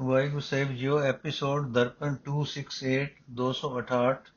ਵਾਹਿਗੁਰੂ 0.00 0.40
ਸਾਹਿਬ 0.40 0.68
ਜੀਓ 0.72 0.98
ਐਪੀਸੋਡ 0.98 1.66
ਦਰਪਨ 1.72 2.14
268 2.28 3.00
268 3.40 4.30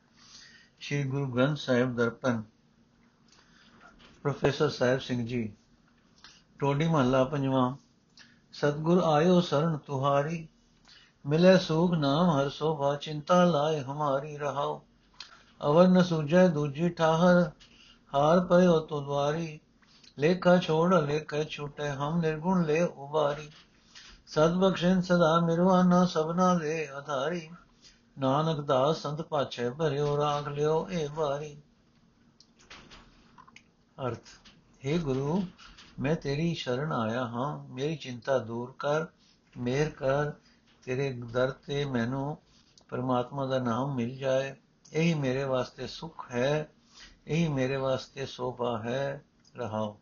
ਸ਼੍ਰੀ 0.81 1.03
ਗੁਰੂ 1.03 1.27
ਗ੍ਰੰਥ 1.27 1.57
ਸਾਹਿਬ 1.57 1.93
ਦਰਪਨ 1.95 2.41
ਪ੍ਰੋਫੈਸਰ 4.23 4.69
ਸਾਹਿਬ 4.69 4.99
ਸਿੰਘ 4.99 5.25
ਜੀ 5.27 5.41
ਟੋਡੀ 6.59 6.87
ਮਹੱਲਾ 6.87 7.23
ਪੰਜਵਾਂ 7.23 7.63
ਸਤਗੁਰ 8.53 9.01
ਆਇਓ 9.03 9.39
ਸਰਣ 9.41 9.77
ਤੁਹਾਰੀ 9.77 10.47
ਮਿਲੇ 11.25 11.57
ਸੂਖ 11.59 11.93
ਨਾਮ 11.93 12.29
ਹਰ 12.29 12.49
ਸੋਭਾ 12.49 12.95
ਚਿੰਤਾ 12.95 13.43
ਲਾਏ 13.45 13.81
ਹਮਾਰੀ 13.83 14.37
ਰਹਾਓ 14.37 14.79
ਅਵਰ 15.61 15.87
ਨ 15.87 16.03
ਸੂਝੈ 16.03 16.47
ਦੂਜੀ 16.47 16.89
ਠਾਹਰ 16.89 17.43
ਹਾਰ 18.13 18.39
ਪਇਓ 18.39 18.79
ਤੁਦਵਾਰੀ 18.79 19.59
ਲੇਖਾ 20.17 20.57
ਛੋੜ 20.57 20.93
ਲੇਖੇ 20.93 21.43
ਛੁਟੇ 21.43 21.89
ਹਮ 21.89 22.19
ਨਿਰਗੁਣ 22.21 22.65
ਲੈ 22.65 22.85
ਉਬਾਰੀ 22.85 23.49
ਸਦ 24.33 24.53
ਬਖਸ਼ਿੰ 24.53 25.01
ਸਦਾ 25.01 25.39
ਮਿਰਵਾਨਾ 25.39 26.05
ਸਭਨਾ 26.05 26.55
ਦੇ 26.55 26.87
ਆਧਾਰੀ। 26.87 27.49
ਨਾਨਕ 28.19 28.61
ਦਾਸ 28.61 28.97
ਸੰਤ 28.97 29.21
ਪਾਛੇ 29.21 29.69
ਭਰਿਓ 29.69 30.17
ਰਾਖ 30.17 30.47
ਲਿਓ 30.47 30.89
ਇਹ 30.89 31.09
ਬਾਰੀ 31.09 31.57
ਅਰਥ 34.07 34.27
हे 34.85 34.99
ਗੁਰੂ, 34.99 35.43
ਮੈਂ 35.99 36.15
ਤੇਰੀ 36.15 36.53
ਸ਼ਰਨ 36.53 36.91
ਆਇਆ 36.91 37.25
ਹਾਂ। 37.27 37.73
ਮੇਰੀ 37.73 37.95
ਚਿੰਤਾ 37.95 38.37
ਦੂਰ 38.37 38.75
ਕਰ 38.79 39.05
ਮਿਹਰ 39.57 39.89
ਕਰ। 39.89 40.31
ਤੇਰੇ 40.83 41.13
ਦਰ 41.13 41.51
ਤੇ 41.51 41.85
ਮੈਨੂੰ 41.85 42.37
ਪਰਮਾਤਮਾ 42.89 43.45
ਦਾ 43.45 43.59
ਨਾਮ 43.59 43.95
ਮਿਲ 43.95 44.17
ਜਾਏ। 44.17 44.55
ਇਹੀ 44.93 45.13
ਮੇਰੇ 45.13 45.43
ਵਾਸਤੇ 45.43 45.87
ਸੁਖ 45.87 46.31
ਹੈ, 46.31 46.69
ਇਹੀ 47.27 47.47
ਮੇਰੇ 47.47 47.75
ਵਾਸਤੇ 47.75 48.25
ਸੋਭਾ 48.25 48.79
ਹੈ। 48.79 49.23
ਰਹਾਓ। 49.55 49.99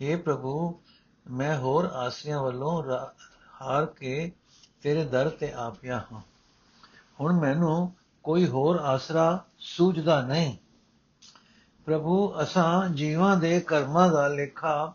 हे 0.00 0.18
ਪ੍ਰਭੂ 0.18 0.82
ਮੈਂ 1.30 1.58
ਹੋਰ 1.58 1.84
ਆਸਿਆਂ 1.84 2.42
ਵੱਲੋਂ 2.42 2.82
ਹਾਰ 3.62 3.86
ਕੇ 3.86 4.32
ਤੇਰੇ 4.82 5.04
ਦਰ 5.04 5.30
ਤੇ 5.30 5.52
ਆ 5.52 5.70
ਪਿਆ 5.70 6.04
ਹਾਂ। 6.12 6.20
ਹੁਣ 7.20 7.40
ਮੈਨੂੰ 7.40 7.92
ਕੋਈ 8.22 8.48
ਹੋਰ 8.48 8.76
ਆਸਰਾ 8.76 9.44
ਸੂਝਦਾ 9.58 10.22
ਨਹੀਂ। 10.22 10.56
ਪ੍ਰਭੂ, 11.84 12.34
ਅਸਾਂ 12.42 12.88
ਜੀਵਾਂ 12.88 13.36
ਦੇ 13.36 13.60
ਕਰਮਾਂ 13.60 14.08
ਦਾ 14.08 14.28
ਲੇਖਾ 14.28 14.94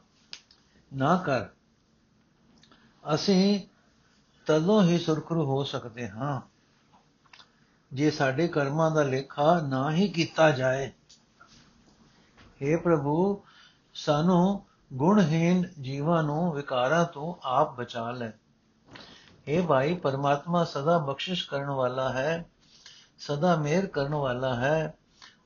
ਨਾ 0.95 1.17
ਕਰ। 1.17 1.45
ਅਸੀਂ 3.13 3.67
ਤਦੋਂ 4.45 4.83
ਹੀ 4.83 4.99
ਸੁਰਖਰੂ 4.99 5.45
ਹੋ 5.45 5.63
ਸਕਦੇ 5.63 6.09
ਹਾਂ 6.09 6.41
ਜੇ 7.93 8.11
ਸਾਡੇ 8.11 8.47
ਕਰਮਾਂ 8.47 8.91
ਦਾ 8.91 9.03
ਲੇਖਾ 9.03 9.61
ਨਾ 9.61 9.91
ਹੀ 9.91 10.07
ਕੀਤਾ 10.07 10.51
ਜਾਏ। 10.51 10.91
हे 12.39 12.81
ਪ੍ਰਭੂ, 12.81 13.43
ਸਾਨੂੰ 13.93 14.68
ਗੁਣਹੀਨ 14.93 15.65
ਜੀਵਾਂ 15.81 16.23
ਨੂੰ 16.23 16.53
ਵਿਕਾਰਾਂ 16.53 17.05
ਤੋਂ 17.05 17.35
ਆਪ 17.43 17.75
ਬਚਾ 17.75 18.11
ਲੈ। 18.11 18.31
हे 19.49 19.67
ਭਾਈ, 19.67 19.95
ਪਰਮਾਤਮਾ 19.95 20.63
ਸਦਾ 20.63 20.97
ਬਖਸ਼ਿਸ਼ 20.97 21.49
ਕਰਨ 21.49 21.69
ਵਾਲਾ 21.69 22.13
ਹੈ, 22.13 22.49
ਸਦਾ 23.19 23.55
ਮਿਹਰ 23.55 23.85
ਕਰਨ 23.85 24.15
ਵਾਲਾ 24.15 24.55
ਹੈ, 24.55 24.97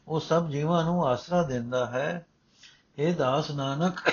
ਉਹ 0.07 0.19
ਸਭ 0.19 0.49
ਜੀਵਾਂ 0.49 0.83
ਨੂੰ 0.83 1.07
ਆਸਰਾ 1.07 1.43
ਦਿੰਦਾ 1.43 1.85
ਹੈ। 1.85 2.25
हे 2.99 3.15
ਦਾਸ 3.15 3.51
ਨਾਨਕ, 3.51 4.11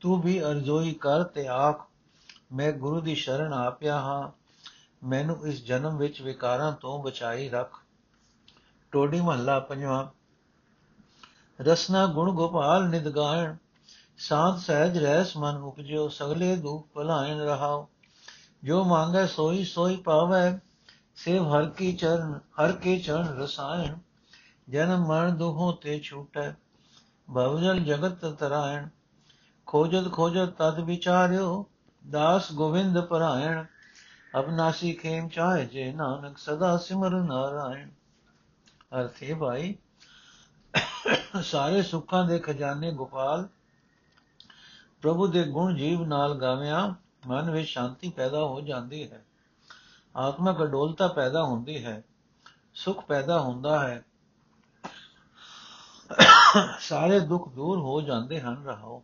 ਤੂੰ 0.00 0.22
ਵੀ 0.22 0.42
ਅਰਜ਼ੋਈ 0.44 0.92
ਕਰ 0.92 1.22
ਤੇ 1.22 1.48
ਆਖ, 1.48 1.86
ਮੈਂ 2.52 2.72
ਗੁਰੂ 2.72 3.00
ਦੀ 3.00 3.14
ਸ਼ਰਨ 3.14 3.52
ਆਪਿਆ 3.52 3.96
ਹਾਂ, 3.96 4.30
ਮੈਨੂੰ 5.06 5.46
ਇਸ 5.46 5.64
ਜਨਮ 5.64 5.96
ਵਿੱਚ 5.96 6.22
ਵਿਕਾਰਾਂ 6.22 6.72
ਤੋਂ 6.72 7.02
ਬਚਾਈ 7.02 7.48
ਰੱਖ। 7.48 7.80
ਟੋਡੀ 8.92 9.20
ਮਹੱਲਾ 9.20 9.60
ਪੰਜਵਾਂ। 9.60 10.15
ਰਸਨਾ 11.60 12.06
ਗੁਣ 12.06 12.32
ਗੋਪਾਲ 12.32 12.88
ਨਿਦ 12.88 13.08
ਗਾਇਣ, 13.08 13.56
ਸਾਧ 14.18 14.58
ਸਹਿਜ 14.58 14.98
ਰਹਿਸ 14.98 15.36
ਮਨ 15.36 15.56
ਉਪਜਿਓ, 15.56 16.08
ਸਗਲੇ 16.08 16.56
ਦੁਖ 16.56 16.88
ਭਲਾਇਣ 16.94 17.38
ਰਹਾਓ। 17.38 17.88
ਜੋ 18.64 18.84
ਮੰਗੈ 18.84 19.26
ਸੋਈ 19.26 19.64
ਸੋਈ 19.64 19.96
ਪਾਵੈ, 19.96 20.60
ਸੇਵ 21.16 21.54
ਹਰ 21.54 21.66
ਕੀ 21.66 21.92
ਚਰਨ, 21.92 22.40
ਹਰ 22.60 22.72
ਕੇ 22.72 22.98
ਚਰਨ 22.98 23.26
ਰਸਾਇਣ। 23.26 23.94
ਜਨਮ 24.68 25.06
ਮਰਨ 25.06 25.36
ਦੁਖੋਂ 25.36 25.72
ਤੇ 25.72 26.00
ਛੂਟੈ 26.00 26.52
ਭਵਜਲ 27.34 27.80
ਜਗਤ 27.80 28.26
ਤਰਾਇਣ। 28.26 28.88
ਖੋਜਤ 29.66 30.12
ਖੋਜਤ 30.12 30.48
ਤਦ 30.48 30.80
ਵਿਚਾਰਿਓ, 30.80 31.66
ਦਾਸ 32.10 32.52
ਗੋਵਿੰਦ 32.52 33.00
ਪਰਾਇਣ 33.00 33.64
ਅਬਨਾਸੀ 34.38 34.92
ਖੇਮ 34.92 35.28
ਚਾਹੇ 35.28 35.64
ਜੇ 35.64 35.92
ਨਾਨਕ, 35.92 36.38
ਸਦਾ 36.38 36.76
ਸਿਮਰ 36.76 37.10
ਨਾਰਾਇਣ। 37.10 37.90
ਅਰਥੇ 39.00 39.34
ਭਾਈ 39.34 39.74
ਸਾਰੇ 41.42 41.82
ਸੁੱਖਾਂ 41.82 42.24
ਦੇ 42.24 42.38
ਖਜ਼ਾਨੇ 42.38 42.92
ਗੋਪਾਲ, 42.92 43.48
ਪ੍ਰਭੂ 45.02 45.26
ਦੇ 45.26 45.44
ਗੁਣ 45.44 45.76
ਜੀਵ 45.76 46.04
ਨਾਲ 46.04 46.34
ਗਾਵਿਆਂ, 46.34 46.94
ਮਨ 47.26 47.50
ਵਿੱਚ 47.50 47.68
ਸ਼ਾਂਤੀ 47.68 48.10
ਪੈਦਾ 48.10 48.44
ਹੋ 48.44 48.60
ਜਾਂਦੀ 48.60 49.10
ਹੈ। 49.10 49.24
ਆਤਮਕ 50.16 50.62
ਅਡੋਲਤਾ 50.62 51.08
ਪੈਦਾ 51.08 51.42
ਹੁੰਦੀ 51.42 51.84
ਹੈ, 51.84 52.04
ਸੁਖ 52.74 53.04
ਪੈਦਾ 53.04 53.40
ਹੁੰਦਾ 53.40 53.88
ਹੈ। 53.88 54.04
ਸਾਰੇ 56.80 57.20
ਦੁੱਖ 57.20 57.48
ਦੂਰ 57.48 57.78
ਹੋ 57.78 58.00
ਜਾਂਦੇ 58.00 58.40
ਹਨ, 58.40 58.64
ਰਹਾਓ। 58.64 59.02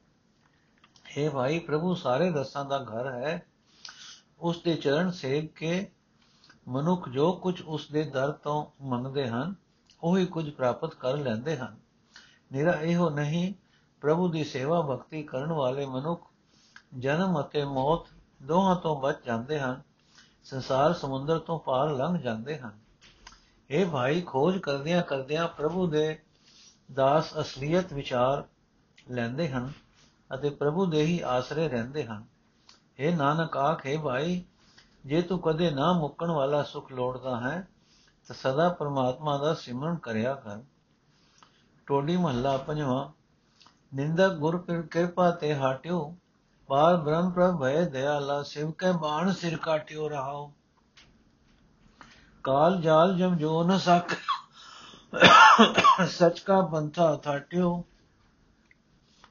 हे 1.19 1.33
ਭਾਈ, 1.33 1.59
ਪ੍ਰਭੂ 1.59 1.94
ਸਾਰੇ 1.94 2.31
ਰਸਾਂ 2.31 2.65
ਦਾ 2.65 2.78
ਘਰ 2.78 3.12
ਹੈ। 3.12 3.47
ਉਸ 4.41 4.62
ਦੇ 4.62 4.75
ਚਰਨ 4.75 5.10
ਸੇਵ 5.10 5.47
ਕੇ 5.47 5.91
ਮਨੁੱਖ 6.69 7.09
ਜੋ 7.09 7.33
ਕੁਝ 7.33 7.62
ਉਸ 7.62 7.89
ਦੇ 7.89 8.03
ਦਰ 8.03 8.33
ਤੋਂ 8.33 8.84
ਮੰਗਦੇ 8.84 9.28
ਹਨ 9.28 9.54
ਉਹੀ 10.02 10.26
ਕੁਝ 10.26 10.50
ਪ੍ਰਾਪਤ 10.50 10.94
ਕਰ 10.94 11.16
ਲੈਂਦੇ 11.16 11.56
ਹਨ। 11.56 11.76
ਨਿਰਾ 12.52 12.72
ਇਹੋ 12.72 13.10
ਨਹੀਂ, 13.10 13.54
ਪ੍ਰਭੂ 14.00 14.28
ਦੀ 14.28 14.44
ਸੇਵਾ 14.44 14.80
ਭਗਤੀ 14.80 15.22
ਕਰਨ 15.22 15.52
ਵਾਲੇ 15.52 15.86
ਮਨੁੱਖ 15.86 16.30
ਜਨਮ 16.98 17.40
ਅਤੇ 17.40 17.64
ਮੌਤ 17.64 18.06
ਦੋਹਾਂ 18.42 18.76
ਤੋਂ 18.76 19.00
ਬਚ 19.00 19.16
ਜਾਂਦੇ 19.26 19.60
ਹਨ। 19.60 19.82
ਸੰਸਾਰ 20.44 20.92
ਸਮੁੰਦਰ 20.92 21.38
ਤੋਂ 21.38 21.60
ਪਾਰ 21.60 21.91
ਲੰਘ 21.91 22.18
ਜਾਂਦੇ 22.18 22.58
ਹਨ। 22.58 22.78
ਇਹ 23.70 23.86
ਭਾਈ 23.86 24.20
ਖੋਜ 24.20 24.58
ਕਰਦਿਆਂ 24.58 25.02
ਕਰਦਿਆਂ 25.02 25.48
ਪ੍ਰਭੂ 25.48 25.86
ਦੇ 25.86 26.18
ਦਾਸ 26.92 27.41
ਅਸਲੀਅਤ 27.41 27.92
ਵਿਚਾਰ 27.92 28.44
ਲੈਂਦੇ 29.10 29.48
ਹਨ 29.48 29.72
ਅਤੇ 30.34 30.50
ਪ੍ਰਭੂ 30.50 30.86
ਦੇ 30.86 31.02
ਹੀ 31.02 31.20
ਆਸਰੇ 31.20 31.68
ਰਹਿੰਦੇ 31.68 32.04
ਹਨ। 32.04 32.24
ਇਹ 32.98 33.16
ਨਾਨਕ 33.16 33.56
ਆਖੇ 33.56 33.96
ਭਾਈ, 33.96 34.44
ਜੇ 35.06 35.22
ਤੂੰ 35.22 35.38
ਕਦੇ 35.38 35.70
ਨਾ 35.70 35.92
ਮੁੱਕਣ 35.92 36.30
ਵਾਲਾ 36.30 36.62
ਸੁਖ 36.62 36.92
ਲੋੜਦਾ 36.92 37.41
ਹੈ 37.41 37.68
ਤਾਂ 38.28 38.37
ਸਦਾ 38.37 38.69
ਪਰਮਾਤਮਾ 38.69 39.37
ਦਾ 39.38 39.55
ਸਿਮਰਨ 39.55 39.97
ਕਰਿਆ 39.97 40.34
ਕਰ। 40.34 40.62
ਟੋਡੀ 41.87 42.16
ਮਹੱਲਾ 42.16 42.56
ਪੰਜਵਾਂ 42.56 43.09
ਨਿੰਦਕ 43.94 44.33
ਗੁਰ 44.33 44.59
ਕਿਰਪਾ 44.91 45.31
ਤੇ 45.31 45.55
ਹਟਿਓ 45.55 46.15
ਪਾਰ 46.69 46.97
ਬ੍ਰਹਮ 46.97 47.31
ਪ੍ਰਭ 47.31 47.60
ਭੈ 47.60 47.84
ਦਇਆਲਾ 47.84 48.43
ਸਿਵ 48.43 48.71
ਕੈ 48.71 48.93
ਬਾਣ 48.93 49.33
ਸਿਰ 49.33 49.56
ਕਾਟਿਓ 49.56 50.09
ਰਹਾਓ। 50.09 50.53
ਕਾਲ 52.44 52.81
ਜਾਲ 52.81 53.16
ਜਮ 53.16 53.37
ਜੋ 53.37 53.62
ਨ 53.65 53.78
ਸਕ, 53.78 54.15
ਸਚ 56.09 56.41
ਕਾ 56.41 56.60
ਬੰਥਾ 56.60 57.15
ਥਾਟਿਓ। 57.16 57.84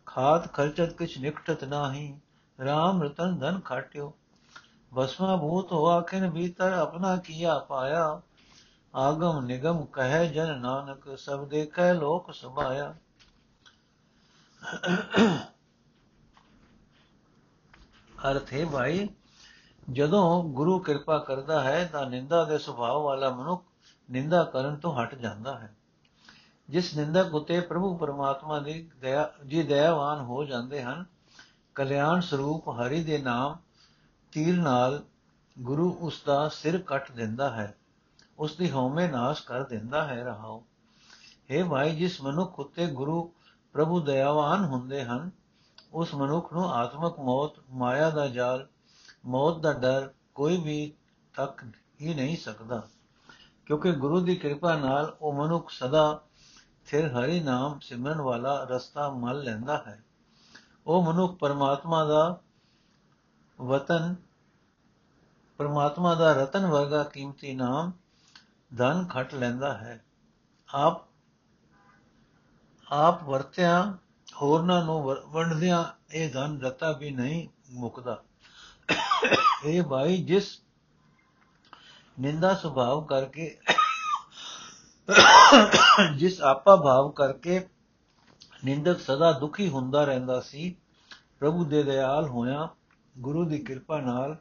ਖਾਤ 0.05 0.53
ਖਰਚਤ 0.53 0.93
ਕਿਛ 0.93 1.17
ਨਿਕਟਤ 1.17 1.63
ਨਾਹੀ 1.63 2.19
RAM 2.59 3.01
ਰਤਨ 3.01 3.37
ਧਨ 3.39 3.59
ਖਾਟਿਓ। 3.59 4.13
ਬਸਮਾ 4.93 5.35
ਭੂਤ 5.35 5.71
ਹੋ 5.71 5.85
ਆਖਿਨ 5.85 6.29
ਭੀਤਰ 6.31 6.73
ਆਪਣਾ 6.73 7.15
ਕੀਆ 7.17 7.59
ਪਾਇਆ। 7.59 8.21
ਆਗਮ 8.95 9.45
ਨਿਗਮ 9.45 9.85
ਕਹੈ 9.85 10.25
ਜਨ 10.25 10.59
ਨਾਨਕ, 10.59 11.17
ਸਭ 11.17 11.47
ਦੇਖੈ 11.47 11.93
ਲੋਕ 11.93 12.33
ਸੁਭਾਇਆ। 12.33 12.95
ਅਰਥ 18.31 18.53
ਹੈ 18.53 18.65
ਭਾਈ, 18.65 19.09
ਜਦੋਂ 19.91 20.43
ਗੁਰੂ 20.43 20.79
ਕਿਰਪਾ 20.79 21.17
ਕਰਦਾ 21.17 21.63
ਹੈ, 21.63 21.85
ਤਾਂ 21.85 22.05
ਨਿੰਦਾ 22.05 22.43
ਦੇ 22.43 22.57
ਸੁਭਾਅ 22.57 22.97
ਵਾਲਾ 22.97 23.29
ਮਨੁੱਖ 23.29 23.63
ਨਿੰਦਾ 24.11 24.43
ਕਰਨ 24.43 24.75
ਤੋਂ 24.75 25.03
ਹਟ 25.03 25.15
ਜਾਂਦਾ 25.15 25.59
ਹੈ। 25.59 25.75
ਜਿਸ 26.69 26.97
ਨਿੰਦਕ 26.97 27.35
ਉਤੇ 27.35 27.59
ਪ੍ਰਭੂ 27.59 27.97
ਪਰਮਾਤਮਾ 27.97 28.59
ਦੀ 28.59 28.91
ਦਇਆ, 28.99 29.33
ਜੀ 29.47 29.63
ਦਇਆਵਾਨ 29.63 30.19
ਹੋ 30.19 30.43
ਜਾਂਦੇ 30.43 30.83
ਹਨ, 30.83 31.05
ਕਲਿਆਣ 31.75 32.21
ਸਰੂਪ 32.21 32.69
ਹਰੀ 32.69 33.03
ਦੇ 33.03 33.17
ਨਾਮ 33.17 33.57
ਤੀਰ 34.31 34.55
ਨਾਲ 34.55 35.03
ਗੁਰੂ 35.59 35.97
ਉਸ 36.01 36.23
ਦਾ 36.25 36.49
ਸਿਰ 36.49 36.77
ਕੱਟ 36.81 37.11
ਦਿੰਦਾ 37.11 37.49
ਹੈ। 37.49 37.77
ਉਸ 38.41 38.55
ਦੀ 38.55 38.71
ਹਉਮੈ 38.71 39.11
ਨਾਸ਼ 39.11 39.43
ਕਰ 39.43 39.63
ਦਿੰਦਾ 39.63 40.07
ਹੈ 40.07 40.23
ਰਹਾਓ 40.23 40.63
हे 41.51 41.69
ਭਾਈ, 41.69 41.95
ਜਿਸ 41.95 42.21
ਮਨੁੱਖ 42.21 42.59
ਉਤੇ 42.59 42.87
ਗੁਰੂ 42.87 43.33
ਪ੍ਰਭੂ 43.73 43.99
ਦਇਆਵਾਨ 43.99 44.65
ਹੁੰਦੇ 44.65 45.03
ਹਨ, 45.03 45.31
ਉਸ 45.93 46.15
ਮਨੁੱਖ 46.15 46.53
ਨੂੰ 46.53 46.73
ਆਤਮਕ 46.73 47.19
ਮੌਤ, 47.19 47.51
ਮਾਇਆ 47.69 48.09
ਦਾ 48.09 48.27
ਜਾਲ, 48.27 48.67
ਮੌਤ 49.25 49.59
ਦਾ 49.59 49.73
ਡਰ 49.73 50.13
ਕੋਈ 50.35 50.61
ਵੀ 50.61 50.93
ਤੱਕ 51.35 51.63
ਹੀ 52.01 52.13
ਨਹੀਂ 52.13 52.37
ਸਕਦਾ। 52.37 52.87
ਕਿਉਂਕਿ 53.65 53.91
ਗੁਰੂ 53.91 54.19
ਦੀ 54.19 54.35
ਕਿਰਪਾ 54.35 54.75
ਨਾਲ 54.75 55.17
ਉਹ 55.21 55.33
ਮਨੁੱਖ 55.33 55.69
ਸਦਾ 55.69 56.21
ਫਿਰ 56.85 57.07
ਹਰੀ 57.07 57.39
ਨਾਮ 57.39 57.79
ਸਿਮਰਨ 57.79 58.21
ਵਾਲਾ 58.21 58.63
ਰਸਤਾ 58.63 59.09
ਮਲ 59.09 59.43
ਲੈਂਦਾ 59.43 59.83
ਹੈ। 59.87 60.03
ਉਹ 60.87 61.03
ਮਨੁੱਖ 61.03 61.37
ਪਰਮਾਤਮਾ 61.37 62.05
ਦਾ 62.05 62.39
ਵਤਨ, 63.61 64.15
ਪਰਮਾਤਮਾ 65.57 66.15
ਦਾ 66.15 66.33
ਰਤਨ 66.33 66.65
ਵਰਗਾ 66.65 67.03
ਕੀਮਤੀ 67.03 67.55
ਨਾਮ 67.55 67.91
ਧਨ 68.77 69.05
ਖਟ 69.05 69.33
ਲੈਂਦਾ 69.33 69.77
ਹੈ। 69.77 70.03
ਆਪ 70.73 71.01
ਆਪ 72.91 73.23
ਵਰਤਿਆ, 73.23 73.97
ਹੋਰਨਾਂ 74.41 74.85
ਨੂੰ 74.85 75.15
ਵੰਡਦਿਆਂ 75.27 75.83
ਇਹ 76.11 76.33
ਧਨ 76.33 76.61
ਰਤਾ 76.61 76.91
ਵੀ 76.91 77.11
ਨਹੀਂ 77.11 77.47
ਮੁਕਦਾ। 77.69 78.23
ਇਹ 79.65 79.83
ਭਾਈ 79.83 80.23
ਜਿਸ 80.23 80.61
ਨਿੰਦਾ 82.19 82.53
ਸੁਭਾਵ 82.55 83.05
ਕਰਕੇ, 83.05 83.57
ਜਿਸ 86.17 86.41
ਆਪਾ 86.41 86.75
ਭਾਵ 86.75 87.11
ਕਰਕੇ 87.11 87.67
ਨਿੰਦਕ 88.65 88.99
ਸਦਾ 88.99 89.31
ਦੁਖੀ 89.31 89.69
ਹੁੰਦਾ 89.69 90.03
ਰਹਿੰਦਾ 90.03 90.39
ਸੀ, 90.41 90.75
ਪ੍ਰਭੂ 91.39 91.65
ਦੇ 91.65 91.83
ਦਇਆਲ 91.83 92.27
ਹੋਇਆ, 92.27 92.69
ਗੁਰੂ 93.17 93.45
ਦੀ 93.45 93.59
ਕਿਰਪਾ 93.59 94.01
ਨਾਲ 94.01 94.37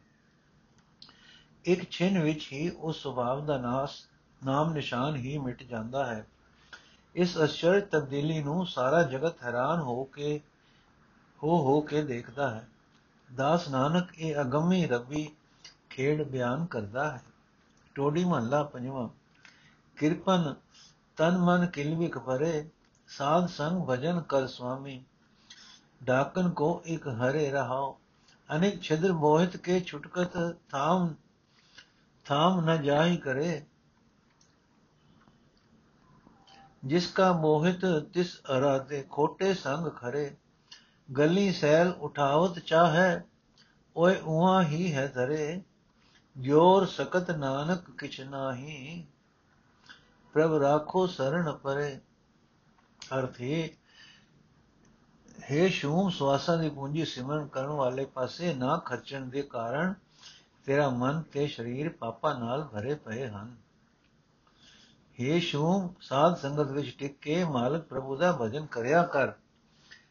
ਇੱਕ 1.65 1.91
ਛਿਨ 1.91 2.23
ਵਿੱਚ 2.23 2.49
ਹੀ 2.53 2.71
ਉਸ 2.71 3.03
ਸੁਭਾਵ 3.03 3.47
ਦਾ 3.47 3.59
ਨਾਸ 3.59 4.09
ਨਾਮ 4.44 4.72
ਨਿਸ਼ਾਨ 4.72 5.16
ਹੀ 5.16 5.38
ਮਿਟ 5.38 5.62
ਜਾਂਦਾ 5.62 6.04
ਹੈ। 6.06 6.26
ਇਸ 7.14 7.37
ਅਚਰਜ 7.44 7.84
ਤਬਦੀਲੀ 7.84 8.42
ਨੂੰ 8.42 8.66
ਸਾਰਾ 8.66 9.02
ਜਗਤ 9.02 9.42
ਹੈਰਾਨ 9.42 9.81
ਹੋ 9.81 10.04
ਕੇ, 10.04 10.40
ਹੋ 11.42 11.62
ਹੋ 11.62 11.81
ਕੇ 11.81 12.02
ਦੇਖਦਾ 12.02 12.50
ਹੈ। 12.50 12.69
ਦਾਸ 13.37 13.69
ਨਾਨਕ 13.69 14.19
ਇਹ 14.19 14.40
ਅਗੰਮੀ 14.40 14.87
ਰੱਬੀ 14.87 15.31
ਖੇਡ 15.90 16.22
ਬਿਆਨ 16.22 16.64
ਕਰਦਾ 16.66 17.10
ਹੈ। 17.10 17.22
ਟੋਡੀ 17.94 18.25
ਮਹੱਲਾ 18.25 18.62
ਪੰਜਵਾਂ, 18.62 19.08
ਕਿਰਪਨ 19.96 20.54
ਤਨ 21.16 21.38
ਮਨ 21.38 21.66
ਕਿਲਵਿਕ 21.66 22.19
ਭਰੇ, 22.19 22.69
ਸਾਧ 23.08 23.46
ਸੰਗ 23.46 23.86
ਭਜਨ 23.88 24.20
ਕਰ 24.20 24.46
ਸੁਆਮੀ। 24.46 25.04
ਡਾਕਨ 26.04 26.50
ਕੋ 26.50 26.82
ਇਕ 26.86 27.08
ਹਰੇ 27.08 27.50
ਰਹਾਓ 27.50 27.98
ਅਨੇਕ 28.48 28.81
ਛਿਦਰ 28.82 29.12
ਮੋਹਿਤ 29.12 29.56
ਕੇ 29.56 29.81
ਛੁਟਕਤ 29.81 30.56
ਥਾਮ 30.70 31.14
ਥਾਮ 32.25 32.60
ਨ 32.60 32.82
ਜਾਈ 32.82 33.16
ਕਰੇ। 33.16 33.64
ਜਿਸ 36.85 37.06
ਕਾ 37.06 37.32
ਮੋਹਿਤ 37.32 37.81
ਤਿਸ 38.15 38.41
ਅਰਾਦੇ 38.56 39.06
ਖੋਟੇ 39.11 39.55
ਸੰਗ 39.55 39.88
ਖਰੇ। 39.88 40.37
ਗਲੀ 41.17 41.53
ਸੈਲ 41.53 41.88
ਉਠਾਵਤ 41.91 42.59
ਚਾਹੈ, 42.59 43.25
ਓਏ 43.97 44.17
ਉਹਾਂ 44.17 44.62
ਹੀ 44.62 44.93
ਹੈ 44.93 45.06
ਧਰੇ। 45.06 45.62
ਜੋਰ 46.38 46.87
ਸਕਤ 46.87 47.31
ਨਾਨਕ 47.31 47.91
ਕਿਛ 47.91 48.21
ਨਾਹੀ, 48.21 49.06
ਪ੍ਰਭ 50.32 50.55
ਰਾਖੋ 50.55 51.06
ਸਰਣ 51.06 51.53
ਪਰੇ। 51.53 52.00
ਅਰਥੇ 53.19 53.77
ਹੈ 55.53 55.69
ਸ਼ੂਮ 55.69 56.11
ਸਵਾਸਾਂ 56.11 56.59
ਦੀ 56.59 56.71
ਪੂੰਜੀ 56.71 57.05
ਸਿਮਰਨ 57.05 57.47
ਕਰਨ 57.47 57.69
ਵਾਲੇ 57.69 58.05
ਪਾਸੇ 58.05 58.55
ਨਾ 58.55 58.77
ਖਰਚਣ 58.77 59.27
ਦੇ 59.27 59.43
ਕਾਰਨ 59.43 59.94
ਤੇਰਾ 60.65 60.88
ਮਨ 60.88 61.23
ਤੇ 61.23 61.47
ਸਰੀਰ 61.47 61.88
ਪਾਪਾਂ 61.88 62.35
ਨਾਲ 62.35 62.65
ਭਰੇ 62.65 62.94
ਪਏ 62.94 63.29
ਹਨ। 63.29 63.56
हे 65.20 65.40
ਸ਼ੂਮ 65.40 65.94
ਸਾਧ 66.00 66.37
ਸੰਗਤ 66.37 66.70
ਵਿੱਚ 66.70 66.96
ਟਿਕ 66.99 67.19
ਕੇ 67.19 67.44
ਮਾਲਕ 67.44 67.84
ਪ੍ਰਭੂ 67.84 68.17
ਦਾ 68.17 68.38
ਭਜਨ 68.40 68.67
ਕਰਿਆ 68.67 69.02
ਕਰ। 69.02 69.32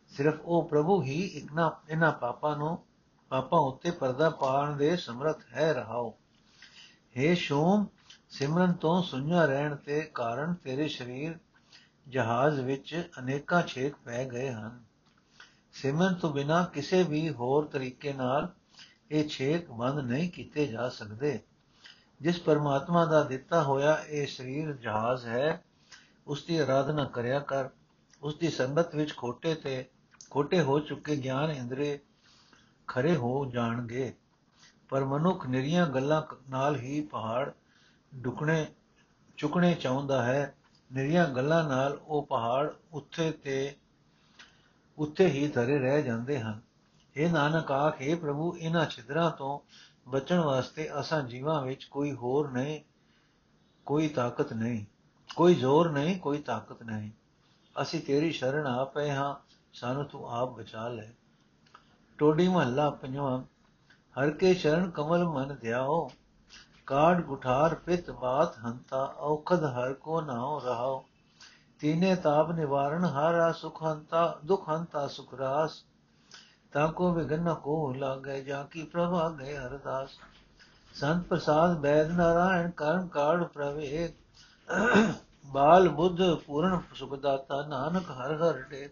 ਸਿਰਫ 0.09 0.39
ਉਹ 0.45 0.69
ਪ੍ਰਭੂ 0.69 1.03
ਹੀ 1.03 1.21
ਇਕਨਾ, 1.25 1.79
ਇਹਨਾਂ 1.89 2.11
ਪਾਪਾਂ 2.11 2.57
ਨੂੰ, 2.57 2.83
ਪਾਪਾਂ 3.29 3.59
ਉੱਤੇ 3.59 3.91
ਪਰਦਾ 3.91 4.29
ਪਾਉਣ 4.29 4.77
ਦੇ 4.77 4.95
ਸਮਰਥ 4.95 5.39
ਹੈ 5.53 5.73
ਰਹਾਓ। 5.73 6.13
हे 7.19 7.35
ਸ਼ੂਮ 7.35 7.85
ਸਿਮਰਨ 8.29 8.73
ਤੋਂ 8.73 9.03
ਸੁਝਾ 9.03 9.45
ਰਹਿਣ 9.45 9.75
ਤੇ 9.75 10.01
ਕਾਰਨ 10.01 10.53
ਤੇਰੇ 10.53 10.87
ਸਰੀਰ 10.87 11.37
ਜਹਾਜ਼ 12.07 12.59
ਵਿੱਚ 12.59 13.09
ਅਨੇਕਾਂ 13.19 13.61
ਛੇਕ 13.61 13.95
ਪੈ 14.05 14.25
ਗਏ 14.25 14.51
ਹਨ। 14.51 14.83
ਸਿਮਰਨ 15.73 16.13
ਤੋਂ 16.13 16.29
ਬਿਨਾ 16.29 16.63
ਕਿਸੇ 16.63 17.03
ਵੀ 17.03 17.29
ਹੋਰ 17.29 17.65
ਤਰੀਕੇ 17.65 18.13
ਨਾਲ 18.13 18.53
ਇਹ 19.11 19.29
ਛੇਕ 19.29 19.71
ਬੰਦ 19.71 19.99
ਨਹੀਂ 19.99 20.29
ਕੀਤੇ 20.29 20.67
ਜਾ 20.67 20.89
ਸਕਦੇ। 20.89 21.39
ਜਿਸ 22.21 22.39
ਪਰਮਾਤਮਾ 22.39 23.05
ਦਾ 23.05 23.23
ਦਿੱਤਾ 23.23 23.63
ਹੋਇਆ 23.63 24.03
ਇਹ 24.09 24.27
ਸਰੀਰ 24.27 24.73
ਜਹਾਜ਼ 24.73 25.25
ਹੈ 25.25 25.63
ਉਸ 26.27 26.43
ਦੀ 26.43 26.57
ਆਰਾਧਨਾ 26.57 27.05
ਕਰਿਆ 27.05 27.39
ਕਰ। 27.39 27.69
ਉਸ 28.23 28.35
ਦੀ 28.35 28.49
ਸੰਗਤ 28.49 28.95
ਵਿੱਚ 28.95 29.17
ਖੋਟੇ 29.17 29.55
ਤੇ 29.55 29.85
ਖੋਟੇ 30.29 30.61
ਹੋ 30.61 30.79
ਚੁੱਕੇ 30.79 31.15
ਗਿਆਨ 31.15 31.51
ਇੰਦਰੇ 31.51 31.99
ਖਰੇ 32.87 33.15
ਹੋ 33.15 33.45
ਜਾਣਗੇ। 33.45 34.13
ਪਰ 34.89 35.03
ਮਨੁੱਖ 35.03 35.47
ਨਿਰੀਆਂ 35.47 35.87
ਗੱਲਾਂ 35.87 36.21
ਨਾਲ 36.49 36.75
ਹੀ 36.75 37.01
ਪਹਾੜ 37.01 37.51
ਡੁਕਣੇ, 38.15 38.67
ਚੁਕਣੇ 39.37 39.73
ਚਾਹੁੰਦਾ 39.73 40.23
ਹੈ। 40.23 40.55
ਨਿਰੀਆਂ 40.93 41.27
ਗੱਲਾਂ 41.27 41.63
ਨਾਲ 41.63 41.99
ਉਹ 42.03 42.25
ਪਹਾੜ 42.25 42.69
ਉੱਥੇ 42.93 43.31
ਤੇ, 43.31 43.75
ਉੱਥੇ 44.97 45.27
ਹੀ 45.27 45.47
ਧਰੇ 45.47 45.79
ਰਹਿ 45.79 46.03
ਜਾਂਦੇ 46.03 46.39
ਹਨ। 46.39 46.61
ਇਹ 47.17 47.31
ਨਾਨਕ 47.31 47.71
ਆਖੇ 47.71 48.15
ਪ੍ਰਭੂ 48.15 48.57
ਇਹਨਾਂ 48.57 48.85
ਛਿਦਰਾਂ 48.85 49.31
ਤੋਂ 49.31 49.59
ਬਚਣ 50.07 50.39
ਵਾਸਤੇ 50.39 50.99
ਅਸਾਂ 50.99 51.21
ਜੀਵਾਂ 51.21 51.61
ਵਿੱਚ 51.61 51.83
ਕੋਈ 51.83 52.13
ਹੋਰ 52.13 52.51
ਨਹੀਂ, 52.51 52.81
ਕੋਈ 53.85 54.07
ਤਾਕਤ 54.07 54.53
ਨਹੀਂ, 54.53 54.85
ਕੋਈ 55.35 55.55
ਜ਼ੋਰ 55.55 55.91
ਨਹੀਂ, 55.91 56.19
ਕੋਈ 56.19 56.41
ਤਾਕਤ 56.41 56.83
ਨਹੀਂ। 56.83 57.11
ਅਸੀਂ 57.81 58.01
ਤੇਰੀ 58.01 58.31
ਸ਼ਰਨ 58.31 58.67
ਆ 58.67 58.85
ਪਏ 58.85 59.11
ਹਾਂ, 59.11 59.35
ਸਾਨੂੰ 59.73 60.05
ਤੂੰ 60.05 60.29
ਆਪ 60.29 60.49
ਬਚਾ 60.49 60.87
ਲੈ। 60.87 61.11
ਟੋਡੀ 62.17 62.47
ਮਹੱਲਾ 62.47 62.89
ਪੰਜਵਾਂ, 62.89 63.43
ਹਰ 64.15 64.31
ਕੇ 64.31 64.53
ਸ਼ਰਨ 64.53 64.89
ਕਮਲ 64.89 65.25
ਮਨ 65.25 65.55
ਧਿਆਓ 65.55 66.11
ਕਾੜ 66.87 67.21
ਗੁਠਾਰ 67.21 67.75
ਪਿਤ 67.75 68.11
ਬਾਤ 68.11 68.57
ਹੰਤਾ, 68.57 69.03
ਔਖਦ 69.05 69.63
ਹਰ 69.63 69.93
ਕੋ 69.93 70.21
ਨਾਉ 70.21 70.59
ਰਹਾਓ। 70.59 71.05
ਤੀਨੇ 71.79 72.15
ਤਾਪ 72.15 72.51
ਨਿਵਾਰਨ 72.51 73.05
ਹਾਰਾ 73.05 73.51
ਸੁਖ 73.51 73.83
ਹੰਤਾ, 73.83 74.39
ਦੁਖ 74.45 74.69
ਹੰਤਾ 74.69 75.07
ਸੁਖ 75.07 75.33
ਰਾਸ 75.33 75.83
ਤਾਕੋ 76.73 77.11
ਵਿਗਨ 77.13 77.53
ਕੋ 77.53 77.93
ਲਾਗੇ, 77.93 78.41
ਜਾ 78.43 78.63
ਕੀ 78.63 78.83
ਪ੍ਰਭਾ 78.83 79.29
ਗਏ 79.29 79.55
ਹਰਦਾਸ। 79.57 80.09
ਸੰਤ 80.95 81.25
ਪ੍ਰਸਾਦ 81.25 81.77
ਬੈਦ 81.77 82.11
ਨਾਰਾਇਣ 82.11 82.69
ਕਰਮ 82.71 83.07
ਕਾੜ 83.07 83.43
ਪ੍ਰਵੇ 83.43 84.13
ਬਾਲ 85.45 85.87
ਬੁੱਧ 85.89 86.21
ਪੂਰਨ 86.35 86.79
ਸੁਖ 86.93 87.19
ਦਾਤਾ 87.19 87.61
ਨਾਨਕ 87.67 88.09
ਹਰ 88.11 88.35
ਹਰ 88.35 88.61
ਡੇ 88.61 88.89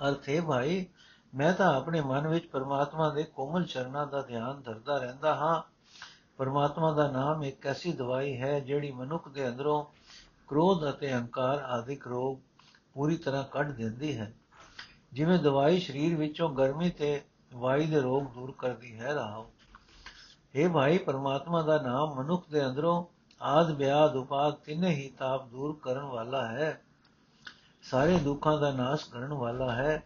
ਅਰਥੇ 0.00 0.40
ਭਾਈ, 0.40 0.84
ਮੈਂ 1.32 1.52
ਤਾਂ 1.52 1.74
ਆਪਣੇ 1.74 2.00
ਮਨ 2.00 2.26
ਵਿੱਚ 2.26 2.46
ਪਰਮਾਤਮਾ 2.46 3.08
ਦੇ 3.10 3.22
ਕੋਮਲ 3.24 3.64
ਚਰਨਾਂ 3.64 4.06
ਦਾ 4.06 4.20
ਧਿਆਨ 4.22 4.60
ਧਰਦਾ 4.62 4.98
ਰਹਿੰਦਾ 4.98 5.34
ਹਾਂ। 5.34 5.60
ਪਰਮਾਤਮਾ 6.36 6.92
ਦਾ 6.92 7.10
ਨਾਮ 7.10 7.42
ਇੱਕ 7.44 7.66
ਐਸੀ 7.66 7.92
ਦਵਾਈ 7.92 8.40
ਹੈ, 8.40 8.58
ਜਿਹੜੀ 8.60 8.90
ਮਨੁੱਖ 8.90 9.28
ਦੇ 9.28 9.48
ਅੰਦਰੋਂ 9.48 9.84
ਕ੍ਰੋਧ 10.48 10.88
ਅਤੇ 10.90 11.12
ਹੰਕਾਰ 11.12 11.58
ਆਦਿਕ 11.58 12.06
ਰੋਗ 12.06 12.38
ਪੂਰੀ 12.94 13.16
ਤਰ੍ਹਾਂ 13.16 13.44
ਕੱਢ 13.44 13.70
ਦਿੰਦੀ 13.70 14.16
ਹੈ। 14.18 14.32
ਜਿਵੇਂ 15.12 15.38
ਦਵਾਈ 15.38 15.80
ਸਰੀਰ 15.80 16.16
ਵਿੱਚੋਂ 16.16 16.50
ਗਰਮੀ 16.50 16.90
ਤੇ 16.90 17.22
ਵਾਈ 17.54 17.86
ਦੇ 17.86 18.00
ਰੋਗ 18.00 18.22
ਦੂਰ 18.22 18.54
ਕਰਦੀ 18.58 19.00
ਹੈ 19.00 19.14
ਰਹਾਓ 19.14 19.50
ਇਹ 20.54 20.68
ਭਾਈ, 20.68 20.98
ਪਰਮਾਤਮਾ 20.98 21.62
ਦਾ 21.62 21.82
ਨਾਮ 21.82 22.14
ਮਨੁੱਖ 22.14 22.48
ਦੇ 22.50 22.66
ਅੰਦਰੋਂ 22.66 23.04
ਆਦ, 23.42 23.70
ਵਿਆਦ, 23.70 24.16
ਉਪਾਦ 24.16 24.54
ਤਿੰਨੇ 24.54 24.88
ਹੀ 24.88 25.08
ਤਾਪ 25.18 25.48
ਦੂਰ 25.48 25.78
ਕਰਨ 25.82 26.02
ਵਾਲਾ 26.02 26.46
ਹੈ। 26.48 26.82
ਸਾਰੇ 27.82 28.18
ਦੁੱਖਾਂ 28.18 28.58
ਦਾ 28.58 28.72
ਨਾਸ਼ 28.72 29.10
ਕਰਨ 29.10 29.32
ਵਾਲਾ 29.32 29.72
ਹੈ 29.72 30.02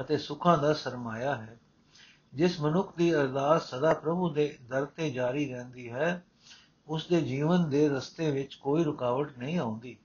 ਅਤੇ 0.00 0.18
ਸੁੱਖਾਂ 0.18 0.58
ਦਾ 0.58 0.72
ਸਰਮਾਇਆ 0.72 1.34
ਹੈ। 1.36 1.58
ਜਿਸ 2.34 2.60
ਮਨੁੱਖ 2.60 2.96
ਦੀ 2.96 3.14
ਅਰਦਾਸ 3.14 3.70
ਸਦਾ 3.70 3.94
ਪ੍ਰਭੂ 3.94 4.28
ਦੇ 4.28 4.58
ਦਰ 4.62 4.84
ਤੇ 4.84 5.10
ਜਾਰੀ 5.10 5.52
ਰਹਿੰਦੀ 5.52 5.92
ਹੈ, 5.92 6.24
ਉਸ 6.88 7.06
ਦੇ 7.06 7.20
ਜੀਵਨ 7.20 7.70
ਦੇ 7.70 7.88
ਰਸਤੇ 7.88 8.30
ਵਿੱਚ 8.30 8.54
ਕੋਈ 8.54 8.84
ਰੁਕਾਵਟ 8.84 9.38
ਨਹੀਂ 9.38 9.58
ਆਉਂਦੀ। 9.58 9.96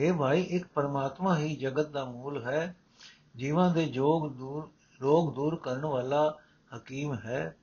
हे 0.00 0.16
ਭਾਈ, 0.16 0.42
ਇੱਕ 0.42 0.66
ਪਰਮਾਤਮਾ 0.66 1.38
ਹੀ 1.38 1.56
ਜਗਤ 1.56 1.88
ਦਾ 1.88 2.04
ਮੂਲ 2.04 2.44
ਹੈ। 2.44 2.76
ਜੀਵਾਂ 3.38 3.70
ਦੇ 3.70 3.84
ਜੋਗ 3.84 4.32
ਦੂਰ, 4.32 4.68
ਰੋਗ 5.02 5.34
ਦੂਰ 5.34 5.56
ਕਰਨ 5.56 5.86
ਵਾਲਾ 5.86 6.36
ਹਕੀਮ 6.76 7.14
ਹੈ। 7.14 7.56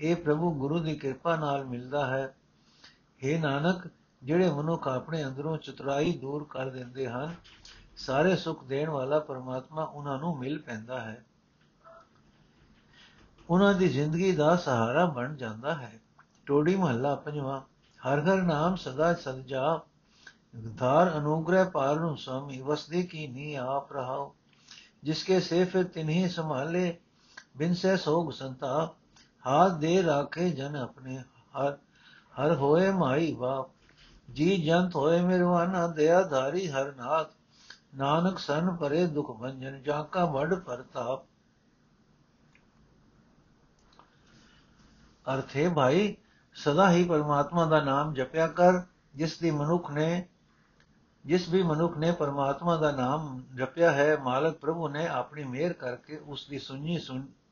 ਇਹ 0.00 0.16
ਪ੍ਰਭੂ 0.16 0.54
ਗੁਰੂ 0.54 0.78
ਦੀ 0.78 0.96
ਕਿਰਪਾ 0.96 1.36
ਨਾਲ 1.36 1.64
ਮਿਲਦਾ 1.64 2.06
ਹੈ। 2.06 2.36
हे 3.26 3.40
ਨਾਨਕ, 3.40 3.90
ਜਿਹੜੇ 4.22 4.50
ਮਨੁੱਖ 4.50 4.88
ਆਪਣੇ 4.88 5.24
ਅੰਦਰੋਂ 5.24 5.56
ਚਤੁਰਾਈ 5.56 6.12
ਦੂਰ 6.12 6.46
ਕਰ 6.50 6.70
ਦਿੰਦੇ 6.70 7.08
ਹਨ, 7.08 7.34
ਸਾਰੇ 7.96 8.36
ਸੁੱਖ 8.36 8.64
ਦੇਣ 8.64 8.90
ਵਾਲਾ 8.90 9.18
ਪਰਮਾਤਮਾ 9.18 9.82
ਉਹਨਾਂ 9.82 10.18
ਨੂੰ 10.18 10.38
ਮਿਲ 10.38 10.58
ਪੈਂਦਾ 10.58 11.00
ਹੈ। 11.00 11.24
ਉਹਨਾਂ 13.50 13.74
ਦੀ 13.74 13.88
ਜ਼ਿੰਦਗੀ 13.88 14.32
ਦਾ 14.32 14.56
ਸਹਾਰਾ 14.56 15.06
ਬਣ 15.06 15.36
ਜਾਂਦਾ 15.36 15.74
ਹੈ। 15.74 16.00
ਟੋੜੀ 16.46 16.76
ਮਹੱਲਾ 16.76 17.14
ਪੰਜਵਾਂ, 17.14 17.60
ਹਰ 18.08 18.20
ਹਰ 18.20 18.42
ਨਾਮ 18.42 18.76
ਸਦਾ 18.76 19.14
ਸਦਜਾ 19.14 19.80
ਧਾਰ 20.78 21.18
ਅਨੁਗ੍ਰਹ 21.18 21.70
ਪਾਰ 21.70 22.00
ਨੂੰ 22.00 22.16
ਸਵਾਮੀ 22.18 22.60
ਵਸਦੇ 22.60 23.02
ਕੀ 23.02 23.26
ਨੀ 23.26 23.54
ਆਪ 23.54 23.92
ਰਹਾਓ 23.92 24.34
ਜਿਸਕੇ 25.06 25.40
ਸੇ 25.40 25.64
ਫਿਰ 25.64 25.84
ਤਿਨਹੀ 25.84 26.28
ਸੰਭਾਲੇ 26.28 26.96
ਬਿਨ 27.56 27.74
ਸੇ 27.74 27.96
ਸੋਗ 27.96 28.30
ਸੰਤਾ 28.30 28.94
ਹਾਥ 29.44 29.72
ਦੇ 29.72 30.02
ਰਾਖੇ 30.02 30.48
ਜਨ 30.50 30.76
ਆਪਣੇ 30.76 31.18
ਹਰ 31.54 31.76
ਹਰ 32.34 32.54
ਹੋਏ 32.54 32.90
ਮਾਈ 32.90 33.32
ਬਾਪ 33.34 33.70
ਜੀ 34.30 34.56
ਜੰਤ 34.56 34.96
ਹੋਏ 34.96 35.20
ਮਿਰਵਾਨਾ 35.20 35.86
ਦਇਆ 35.86 36.22
ਧਾਰੀ 36.22 36.68
ਹਰ 36.68 36.92
ਨਾਨਕ 37.94 38.38
ਸਨ 38.38 38.74
ਪਰੇ 38.76 39.06
ਦੁਖ 39.06 39.30
ਭੰਜਨ 39.40 39.82
ਜਾ 39.82 40.02
ਕਾ 40.02 40.24
ਵਡ 40.24 40.54
ਪਰਤਾਪ 40.54 41.24
ਅਰਥੇ 45.26 45.68
ਭਾਈ 45.68 46.16
ਸਦਾ 46.56 46.90
ਹੀ 46.90 47.04
ਪਰਮਾਤਮਾ 47.04 47.64
ਦਾ 47.64 47.80
ਨਾਮ 47.80 48.12
ਜਪਿਆ 48.14 48.46
ਕਰ 48.46 48.82
ਜਿਸ 49.14 49.38
ਦੀ 49.38 49.50
ਮਨੁੱਖ 49.50 49.90
ਨੇ 49.90 50.28
ਜਿਸ 51.26 51.48
ਵੀ 51.48 51.62
ਮਨੁੱਖ 51.62 51.96
ਨੇ 51.98 52.12
ਪਰਮਾਤਮਾ 52.12 52.76
ਦਾ 52.76 52.90
ਨਾਮ 52.90 53.42
ਜਪਿਆ 53.54 53.92
ਹੈ, 53.92 54.16
ਮਾਲਕ 54.16 54.54
ਪ੍ਰਭੂ 54.54 54.88
ਨੇ 54.88 55.06
ਆਪਣੀ 55.06 55.44
ਮਿਹਰ 55.44 55.72
ਕਰਕੇ 55.72 56.16
ਉਸ 56.16 56.46
ਦੀ 56.48 56.58
ਸੁਣੀ 56.58 56.98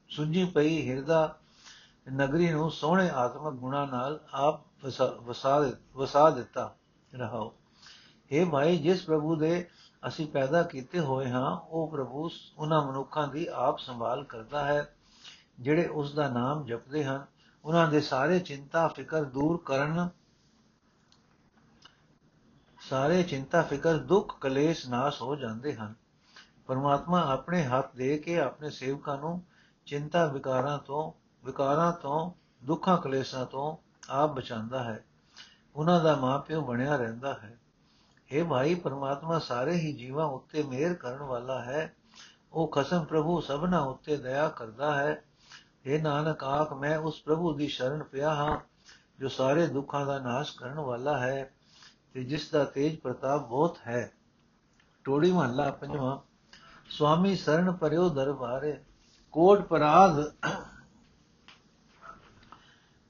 ਸੁਝੀ 0.08 0.44
ਪਈ 0.44 0.90
ਹਿਰਦਾ 0.90 1.38
ਨਗਰੀ 2.12 2.50
ਨੂੰ 2.50 2.70
ਸੋਹਣੇ 2.70 3.10
ਆਤਮਕ 3.10 3.54
ਗੁਣਾ 3.54 3.86
ਨਾਲ 3.86 4.20
ਆਪ 4.32 4.86
ਵਸਾ 5.20 5.72
ਵਸਾ 5.96 6.30
ਦਿੱਤਾ 6.30 6.74
ਰਹਾਓ। 7.14 7.54
हे 8.30 8.50
ਭਾਈ, 8.50 8.78
ਜਿਸ 8.78 9.04
ਪ੍ਰਭੂ 9.04 9.36
ਦੇ 9.36 9.68
ਅਸੀਂ 10.08 10.26
ਪੈਦਾ 10.26 10.62
ਕੀਤੇ 10.62 11.00
ਹੋਏ 11.00 11.30
ਹਾਂ, 11.30 11.56
ਉਹ 11.56 11.90
ਪ੍ਰਭੂ 11.90 12.30
ਉਹਨਾਂ 12.58 12.82
ਮਨੁੱਖਾਂ 12.86 13.28
ਦੀ 13.28 13.46
ਆਪ 13.54 13.78
ਸੰਭਾਲ 13.78 14.24
ਕਰਦਾ 14.24 14.64
ਹੈ, 14.64 14.94
ਜਿਹੜੇ 15.60 15.86
ਉਸ 15.86 16.14
ਦਾ 16.14 16.28
ਨਾਮ 16.28 16.64
ਜਪਦੇ 16.64 17.04
ਹਨ। 17.04 17.24
ਉਹਨਾਂ 17.64 17.88
ਦੇ 17.88 18.00
ਸਾਰੇ 18.00 18.38
ਚਿੰਤਾ, 18.38 18.88
ਫਿਕਰ 18.88 19.24
ਦੂਰ 19.24 19.62
ਕਰਨ 19.64 20.08
ਸਾਰੇ 22.90 23.22
ਚਿੰਤਾ, 23.22 23.62
ਫਿਕਰ, 23.62 23.96
ਦੁੱਖ, 23.96 24.38
ਕਲੇਸ਼ 24.40 24.88
ਨਾਸ਼ 24.88 25.22
ਹੋ 25.22 25.36
ਜਾਂਦੇ 25.36 25.74
ਹਨ। 25.74 25.94
ਪਰਮਾਤਮਾ 26.66 27.32
ਆਪਣੇ 27.32 27.62
ਹੱਥ 27.62 27.96
ਦੇ 27.96 28.18
ਕੇ 28.18 28.40
ਆਪਣੇ 28.40 28.70
ਸੇਵਕਾਂ 28.70 29.18
ਨੂੰ 29.18 29.42
ਚਿੰਤਾ 29.86 30.26
ਵਿਕਾਰਾਂ 30.26 30.78
ਤੋਂ 30.78 31.12
ਵਿਕਾਰਾਂ 31.46 31.92
ਤੋਂ, 31.92 32.32
ਦੁੱਖਾਂ, 32.66 32.98
ਕਲੇਸ਼ਾਂ 32.98 33.46
ਤੋਂ 33.46 33.76
ਆਪ 34.10 34.30
ਬਚਾਉਂਦਾ 34.30 34.84
ਹੈ। 34.84 35.04
ਉਹਨਾਂ 35.76 36.00
ਦਾ 36.00 36.16
ਮਾਪਿਓ 36.16 36.60
ਬਣਿਆ 36.60 36.96
ਰਹਿੰਦਾ 36.96 37.34
ਹੈ। 37.34 37.58
ਇਹ 38.30 38.44
ਭਾਈ, 38.44 38.74
ਪਰਮਾਤਮਾ 38.74 39.38
ਸਾਰੇ 39.38 39.72
ਹੀ 39.72 39.92
ਜੀਵਾਂ 39.92 40.26
ਉੱਤੇ 40.26 40.62
ਮਿਹਰ 40.62 40.94
ਕਰਨ 40.94 41.22
ਵਾਲਾ 41.22 41.62
ਹੈ। 41.62 41.94
ਉਹ 42.52 42.68
ਖਸਮ 42.68 43.04
ਪ੍ਰਭੂ 43.04 43.40
ਸਭਨਾ 43.40 43.80
ਉੱਤੇ 43.80 44.16
ਦਇਆ 44.16 44.48
ਕਰਦਾ 44.48 44.94
ਹੈ। 44.94 45.24
ਇਹ 45.86 46.02
ਨਾਨਕ 46.02 46.44
ਆਖ 46.44 46.72
ਮੈਂ 46.72 46.98
ਉਸ 46.98 47.22
ਪ੍ਰਭੂ 47.22 47.52
ਦੀ 47.52 47.68
ਸ਼ਰਨ 47.68 48.02
ਪਿਆ 48.02 48.34
ਹਾਂ, 48.34 48.60
ਜੋ 49.18 49.28
ਸਾਰੇ 49.28 49.66
ਦੁੱਖਾਂ 49.66 50.06
ਦਾ 50.06 50.18
ਨਾਸ਼ 50.18 50.56
ਕਰਨ 50.56 50.80
ਵਾਲਾ 50.80 51.18
ਹੈ। 51.18 51.50
ਤੇ 52.14 52.23
ਜਿਸ 52.25 52.50
ਦਾ 52.50 52.64
ਤੇਜ 52.64 52.97
ਪ੍ਰਤਾਪ 52.97 53.47
ਬਹੁਤ 53.49 53.78
ਹੈ 53.87 54.11
ਟੋੜੀ 55.04 55.30
ਮਹੱਲਾ 55.33 55.71
ਪੰਜਵਾਂ 55.71 56.16
ਸੁਆਮੀ 56.90 57.35
ਸਰਣ 57.37 57.71
ਪਰਿਓ 57.73 58.09
ਦਰਬਾਰੇ 58.09 58.76
ਕੋਟ 59.35 59.66
ਪਰਾਗ 59.68 60.23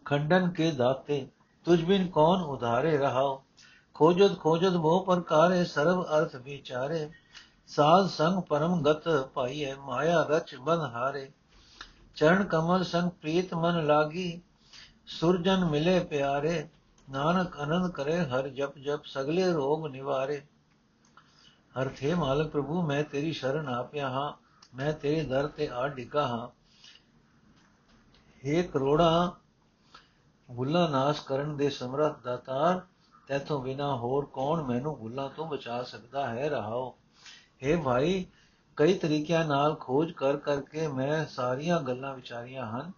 ਖੰਡਨ 0.07 0.49
ਕੇ 0.51 0.71
ਦਾਤੇ 0.73 1.27
ਤੁਝ 1.67 1.81
ਬਿਨ 1.85 2.09
ਕੌਣ 2.11 2.43
ਉਧਾਰੇ 2.45 2.97
ਰਹਾਓ 2.99 3.43
ਖੋਜਤ 3.97 4.39
ਖੋਜਤ 4.39 4.73
ਬਹੁ 4.73 5.05
ਪ੍ਰਕਾਰੇ 5.05 5.65
ਸਰਬ 5.65 6.03
ਅਰਥ 6.11 6.37
ਵਿਚਾਰੇ 6.37 7.09
ਸਾਧ 7.69 8.09
ਸੰਗ 8.09 8.43
ਪਰਮ 8.43 8.83
ਗਤ 8.83 9.09
ਪਾਈਐ 9.35 9.75
ਮਾਇਆ 9.77 10.23
ਰਚ 10.31 10.55
ਬਨ 10.57 10.81
ਹਾਰੇ 10.93 11.31
ਚਰਨ 12.17 12.45
ਕਮਲ 12.45 12.85
ਸੰਗ 12.85 13.11
ਪ੍ਰੀਤ 13.11 13.55
ਮਨ 13.55 13.85
ਲਾਗੀ 13.87 14.41
ਸੁਰਜਨ 15.11 15.65
ਮਿਲੇ 15.65 15.99
ਪਿਆਰੇ 16.01 16.63
ਨਾਨਕ 17.11 17.61
ਆਨੰਦ 17.61 17.91
ਕਰੇ 17.91 18.21
ਹਰ 18.21 18.49
ਜਪ 18.49 18.79
ਜਪ, 18.79 19.05
ਸਗਲੇ 19.05 19.53
ਰੋਗ 19.53 19.87
ਨਿਵਾਰੇ। 19.87 20.43
ਅਰਥੇ 21.83 22.15
ਮਾਲਕ 22.15 22.51
ਪ੍ਰਭੂ, 22.51 22.83
ਮੈਂ 22.83 23.05
ਤੇਰੀ 23.05 23.33
ਸ਼ਰਨ 23.33 23.69
ਆਪਿਆ 23.69 24.09
ਹਾਂ, 24.09 24.33
ਮੈਂ 24.77 24.93
ਤੇਰੇ 24.93 25.25
ਦਰ 25.25 25.47
ਤੇ 25.47 25.69
ਆ 25.73 25.89
ਡਿੱਗਾ 25.89 26.27
ਹਾਂ। 26.27 26.49
ਏ 28.47 28.63
ਕਰੋੜਾ 28.63 29.37
ਗੁੱਲਾ 30.51 30.89
ਨਾਸ਼ 30.89 31.23
ਕਰਨ 31.23 31.57
ਦੇ 31.57 31.71
ਸਮਰੱਥ 31.71 32.23
ਦਾਤਾਰ, 32.23 32.81
ਤੇਥੋਂ 33.27 33.63
ਬਿਨਾ 33.63 33.97
ਹੋਰ 33.97 34.27
ਕੌਣ 34.27 34.63
ਮੈਨੂੰ 34.63 34.97
ਗੁੱਲਾਂ 34.97 35.31
ਤੋਂ 35.31 35.47
ਬਚਾ 35.47 35.83
ਸਕਦਾ 35.83 36.29
ਹੈ? 36.29 36.49
ਰਹਾਓ। 36.49 36.99
ਏ 37.63 37.77
ਭਾਈ, 37.77 38.27
ਕਈ 38.77 38.99
ਤਰੀਕਿਆਂ 38.99 39.45
ਨਾਲ 39.45 39.75
ਖੋਜ 39.75 40.13
ਕਰ 40.13 40.37
ਕਰਕੇ 40.37 40.89
ਮੈਂ 40.89 41.27
ਸਾਰੀਆਂ 41.27 41.81
ਗੱਲਾਂ 41.81 42.15
ਵਿਚਾਰੀਆਂ 42.15 42.67
ਹਨ 42.67 42.93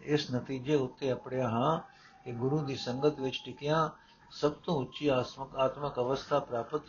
ਇਸ 0.00 0.34
ਨਤੀਜੇ 0.34 0.74
ਉੱਤੇ 0.74 1.12
ਅਪੜਿਆ 1.12 1.48
ਹਾਂ। 1.48 1.93
ਕਿ 2.24 2.32
ਗੁਰੂ 2.32 2.58
ਦੀ 2.58 2.76
ਸੰਗਤ 2.76 3.20
ਵਿੱਚ 3.20 3.42
ਟਿਕਿਆ, 3.44 3.90
ਸਭ 4.30 4.52
ਤੋਂ 4.52 4.74
ਉੱਚੀ 4.74 5.08
ਆਤਮਕ 5.08 5.56
ਆਤਮਕ 5.56 5.98
ਅਵਸਥਾ 5.98 6.38
ਪ੍ਰਾਪਤ 6.38 6.80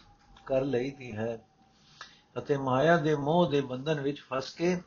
ਕਰ 0.46 0.62
ਲਈ 0.62 0.92
ਦੀ 0.92 1.16
ਹੈ। 1.16 1.46
ਅਤੇ 2.38 2.58
ਮਾਇਆ 2.58 2.98
ਦੇ 2.98 3.16
ਮੋਹ 3.16 3.50
ਦੇ 3.50 3.62
ਬੰਧਨ 3.62 4.00
ਵਿੱਚ 4.00 4.22
ਫਸ 4.22 4.54
ਕੇ 4.54 4.82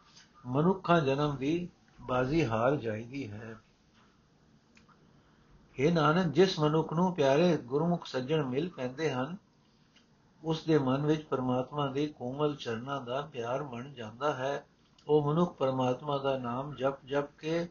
ਮਨੁੱਖਾਂ 0.47 1.01
ਜਨਮ 1.01 1.37
ਦੀ 1.37 1.69
ਬਾਜ਼ੀ 2.01 2.47
ਹਾਰ 2.47 2.77
ਜਾਈਦੀ 2.77 3.31
ਹੈ। 3.31 3.57
ਇਹ 5.79 5.93
ਨਾਨਕ, 5.93 6.27
ਜਿਸ 6.27 6.59
ਮਨੁੱਖ 6.59 6.93
ਨੂੰ 6.93 7.15
ਪਿਆਰੇ 7.15 7.57
ਗੁਰਮੁਖ 7.57 8.07
ਸੱਜਣ 8.07 8.45
ਮਿਲ 8.45 8.69
ਪੈਂਦੇ 8.69 9.13
ਹਨ, 9.13 9.37
ਉਸ 10.45 10.65
ਦੇ 10.65 10.79
ਮਨ 10.79 11.07
ਵਿੱਚ 11.07 11.25
ਪਰਮਾਤਮਾ 11.25 11.87
ਦੇ 11.87 12.07
ਕੋਮਲ 12.07 12.57
ਚਰਨਾਂ 12.57 13.01
ਦਾ 13.01 13.21
ਪਿਆਰ 13.21 13.63
ਬਣ 13.63 13.93
ਜਾਂਦਾ 13.93 14.35
ਹੈ। 14.35 14.67
ਉਹ 15.09 15.33
ਮਨੁੱਖ 15.33 15.55
ਪਰਮਾਤਮਾ 15.55 16.19
ਦਾ 16.19 16.39
ਨਾਮ 16.39 16.75
ਜਪ 16.75 17.05
ਜਪ 17.05 17.37
ਕੇ 17.39 17.69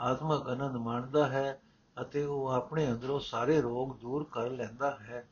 ਆਤਮਕ 0.00 0.48
ਆਨੰਦ 0.48 0.76
ਮਾਣਦਾ 0.76 1.28
ਹੈ। 1.28 1.60
ਅਤੇ 2.02 2.24
ਉਹ 2.24 2.48
ਆਪਣੇ 2.48 2.92
ਅੰਦਰੋਂ 2.92 3.20
ਸਾਰੇ 3.20 3.60
ਰੋਗ 3.60 3.96
ਦੂਰ 3.96 4.26
ਕਰ 4.32 4.50
ਲੈਂਦਾ 4.50 4.90
ਹੈ। 4.90 5.28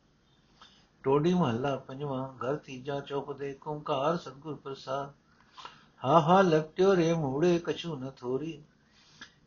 ਟੋਡੀ 1.02 1.34
ਮਹੱਲਾ 1.34 1.76
ਪੰਜਵਾਂ, 1.76 2.28
ਘਰ 2.34 2.56
ਤੀਜਾ 2.56 3.00
ਚੌਪ 3.00 3.32
ਦੇ 3.32 3.58
ਓੰਕਾਰ 3.66 4.16
ਸਤਗੁਰ 4.16 4.54
ਪ੍ਰਸਾਦ। 4.54 5.12
ਹਾ 6.04 6.20
ਹਾ 6.20 6.42
ਲਪਟਿਓ 6.42 6.96
ਰੇ 6.96 7.12
ਮੂੜੇ, 7.14 7.58
ਕਛੂ 7.58 7.96
ਨ 7.96 8.10
ਥੋਰੀ। 8.10 8.62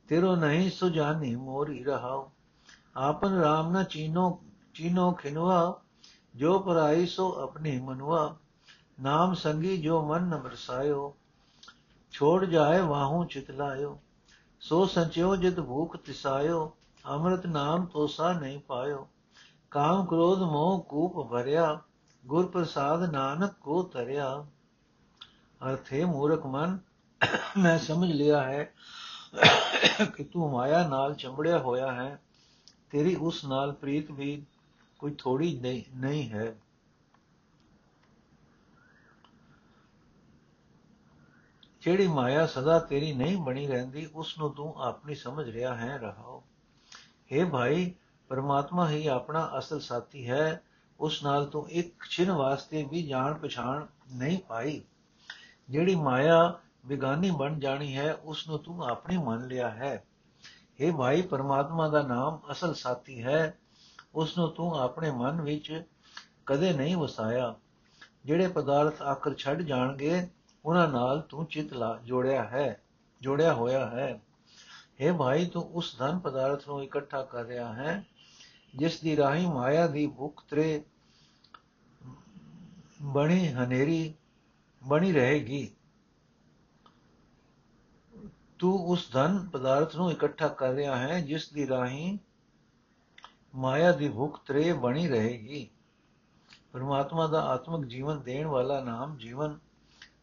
ਤੇਰੋ 0.07 0.35
ਨਹੀਂ 0.35 0.71
ਸੁਜਾਨੀ 0.71 1.35
ਮੋਰੀ 1.35 1.83
ਰਹਾਓ 1.83 2.31
ਆਪਨ 2.95 3.33
ਰਾਮ 3.33 3.77
ਨ 3.77 3.83
ਚੀਨੋ 3.83 4.39
ਚੀਨੋ 4.73 5.11
ਖਿਨਵਾ। 5.11 5.81
ਜੋ 6.35 6.59
ਪਰਾਈ 6.59 7.05
ਸੋ 7.05 7.33
ਆਪਣੀ 7.33 7.79
ਮਨੁਆ 7.79 8.35
ਨਾਮ 8.99 9.33
ਸੰਗੀ 9.33 9.77
ਜੋ 9.77 10.01
ਮਨ 10.01 10.23
ਨ 10.23 10.37
ਬਰਸਾਇਓ 10.37 11.15
ਛੋੜ 12.11 12.45
ਜਾਏ 12.45 12.81
ਵਾਹੂ 12.81 13.25
ਚਿਤਲਾਇਓ 13.25 13.99
ਸੋ 14.59 14.85
ਸੰਚਿਓ 14.85 15.35
ਜਿਤ 15.35 15.59
ਭੂਖ 15.59 15.97
ਤਿਸਾਇਓ। 15.97 16.77
ਅੰਮ੍ਰਿਤ 17.09 17.45
ਨਾਮ 17.45 17.85
ਤੋਸਾ 17.85 18.31
ਨਹੀਂ 18.33 18.59
ਪਾਇਓ। 18.59 19.07
ਕਾਮ 19.71 20.05
ਕ੍ਰੋਧ 20.05 20.41
ਮੋਹ 20.41 20.83
ਕੂਪ 20.83 21.29
ਭਰਿਆ 21.31 21.79
ਗੁਰ 22.25 22.45
ਪ੍ਰਸਾਦ 22.47 23.03
ਨਾਨਕ 23.11 23.53
ਕੋ 23.53 23.81
ਤਰਿਆ 23.83 24.45
ਅਰਥੇ 25.61 26.03
ਮੂਰਖ 26.05 26.45
ਮਨ, 26.45 26.77
ਮੈਂ 27.57 27.77
ਸਮਝ 27.79 28.11
ਲਿਆ 28.11 28.43
ਹੈ 28.43 28.63
ਕਿ 30.15 30.23
ਤੂੰ 30.23 30.51
ਮਾਇਆ 30.51 30.87
ਨਾਲ 30.87 31.13
ਚੰਬੜਿਆ 31.15 31.59
ਹੋਇਆ 31.59 31.91
ਹੈ। 31.91 32.19
ਤੇਰੀ 32.91 33.15
ਉਸ 33.15 33.45
ਨਾਲ 33.45 33.71
ਪ੍ਰੀਤ 33.73 34.11
ਵੀ 34.11 34.45
ਕੋਈ 34.99 35.15
ਥੋੜੀ 35.17 35.59
ਨਹੀਂ 35.95 36.29
ਹੈ। 36.29 36.55
ਜਿਹੜੀ 41.81 42.07
ਮਾਇਆ 42.07 42.45
ਸਦਾ 42.45 42.79
ਤੇਰੀ 42.79 43.13
ਨਹੀਂ 43.13 43.37
ਬਣੀ 43.37 43.67
ਰਹਿੰਦੀ, 43.67 44.05
ਉਸ 44.15 44.37
ਨੂੰ 44.37 44.53
ਤੂੰ 44.53 44.73
ਆਪਣੀ 44.83 45.15
ਸਮਝ 45.15 45.49
ਰਿਹਾ 45.49 45.75
ਹੈ, 45.75 45.97
ਰਹਾਓ। 45.97 46.43
हे 47.33 47.49
ਭਾਈ, 47.49 47.93
ਪਰਮਾਤਮਾ 48.27 48.89
ਹੀ 48.89 49.07
ਆਪਣਾ 49.07 49.51
ਅਸਲ 49.57 49.79
ਸਾਥੀ 49.79 50.29
ਹੈ, 50.29 50.61
ਉਸ 50.99 51.23
ਨਾਲ 51.23 51.45
ਤੂੰ 51.45 51.69
ਇੱਕ 51.69 52.03
ਛਿਨ 52.09 52.31
ਵਾਸਤੇ 52.31 52.87
ਵੀ 52.91 53.03
ਜਾਣ 53.03 53.33
ਪਛਾਣ 53.33 53.85
ਨਹੀਂ 54.13 54.39
ਪਾਈ। 54.39 54.81
ਜਿਹੜੀ 55.69 55.95
ਮਾਇਆ 55.95 56.59
ਵਿਗਾਨੀ 56.85 57.31
ਬਣ 57.31 57.59
ਜਾਣੀ 57.59 57.97
ਹੈ, 57.97 58.13
ਉਸ 58.13 58.47
ਨੂੰ 58.47 58.59
ਤੂੰ 58.59 58.85
ਆਪਣੀ 58.85 59.17
ਮੰਨ 59.17 59.47
ਲਿਆ 59.47 59.69
ਹੈ। 59.69 60.03
हे 60.83 60.97
ਭਾਈ, 60.97 61.21
ਪਰਮਾਤਮਾ 61.21 61.87
ਦਾ 61.87 62.01
ਨਾਮ 62.01 62.39
ਅਸਲ 62.51 62.73
ਸਾਥੀ 62.73 63.23
ਹੈ, 63.23 63.57
ਉਸ 64.15 64.37
ਨੂੰ 64.37 64.51
ਤੂੰ 64.51 64.79
ਆਪਣੇ 64.79 65.11
ਮਨ 65.11 65.41
ਵਿੱਚ 65.41 65.83
ਕਦੇ 66.45 66.73
ਨਹੀਂ 66.73 66.97
ਵਸਾਇਆ। 66.97 67.55
ਜਿਹੜੇ 68.25 68.47
ਪਦਾਰਥ 68.47 69.01
ਆਕਰ 69.01 69.33
ਛੱਡ 69.33 69.61
ਜਾਣਗੇ, 69.61 70.27
ਉਹਨਾਂ 70.65 70.87
ਨਾਲ 70.87 71.21
ਤੂੰ 71.21 71.45
ਚਿਤ 71.45 71.73
ਲਾ, 71.73 71.99
ਜੋੜਿਆ 72.03 72.43
ਹੈ, 72.43 72.81
ਜੋੜਿਆ 73.21 73.53
ਹੋਇਆ 73.53 73.87
ਹੈ। 73.87 74.21
हे 74.99 75.17
ਭਾਈ 75.17 75.45
ਤੂੰ 75.45 75.63
ਉਸ 75.63 75.95
ਧਨ 75.97 76.19
ਪਦਾਰਥ 76.19 76.67
ਨੂੰ 76.67 76.83
ਇਕੱਠਾ 76.83 77.23
ਕਰ 77.23 77.43
ਰਿਹਾ 77.43 77.73
ਹੈ, 77.73 78.05
ਜਿਸ 78.75 78.99
ਦੀ 79.01 79.17
ਰਾਹੀ 79.17 79.45
ਮਾਇਆ 79.45 79.87
ਦੀ 79.87 80.07
ਭੁੱਖ 80.07 80.43
ਤਰੇ 80.49 80.83
ਬਣੀ 83.01 83.47
ਹਨੇਰੀ 83.47 84.13
ਬਣੀ 84.87 85.11
ਰਹੇਗੀ। 85.11 85.75
ਤੂੰ 88.59 88.85
ਉਸ 88.85 89.11
ਧਨ 89.11 89.49
ਪਦਾਰਥ 89.49 89.95
ਨੂੰ 89.95 90.11
ਇਕੱਠਾ 90.11 90.47
ਕਰ 90.47 90.71
ਰਿਹਾ 90.73 90.97
ਹੈ, 90.97 91.19
ਜਿਸ 91.21 91.49
ਦੀ 91.49 91.67
ਰਾਹੀ 91.67 92.19
ਮਾਇਆ 93.55 93.91
ਦੀ 93.91 94.09
ਭੁੱਖ 94.09 94.39
ਤਰੇ 94.45 94.73
ਬਣੀ 94.73 95.07
ਰਹੇਗੀ। 95.07 95.69
ਪਰਮਾਤਮਾ 96.71 97.27
ਦਾ 97.27 97.41
ਆਤਮਿਕ 97.41 97.89
ਜੀਵਨ 97.89 98.21
ਦੇਣ 98.21 98.47
ਵਾਲਾ 98.47 98.81
ਨਾਮ 98.83 99.17
ਜੀਵਨ 99.17 99.59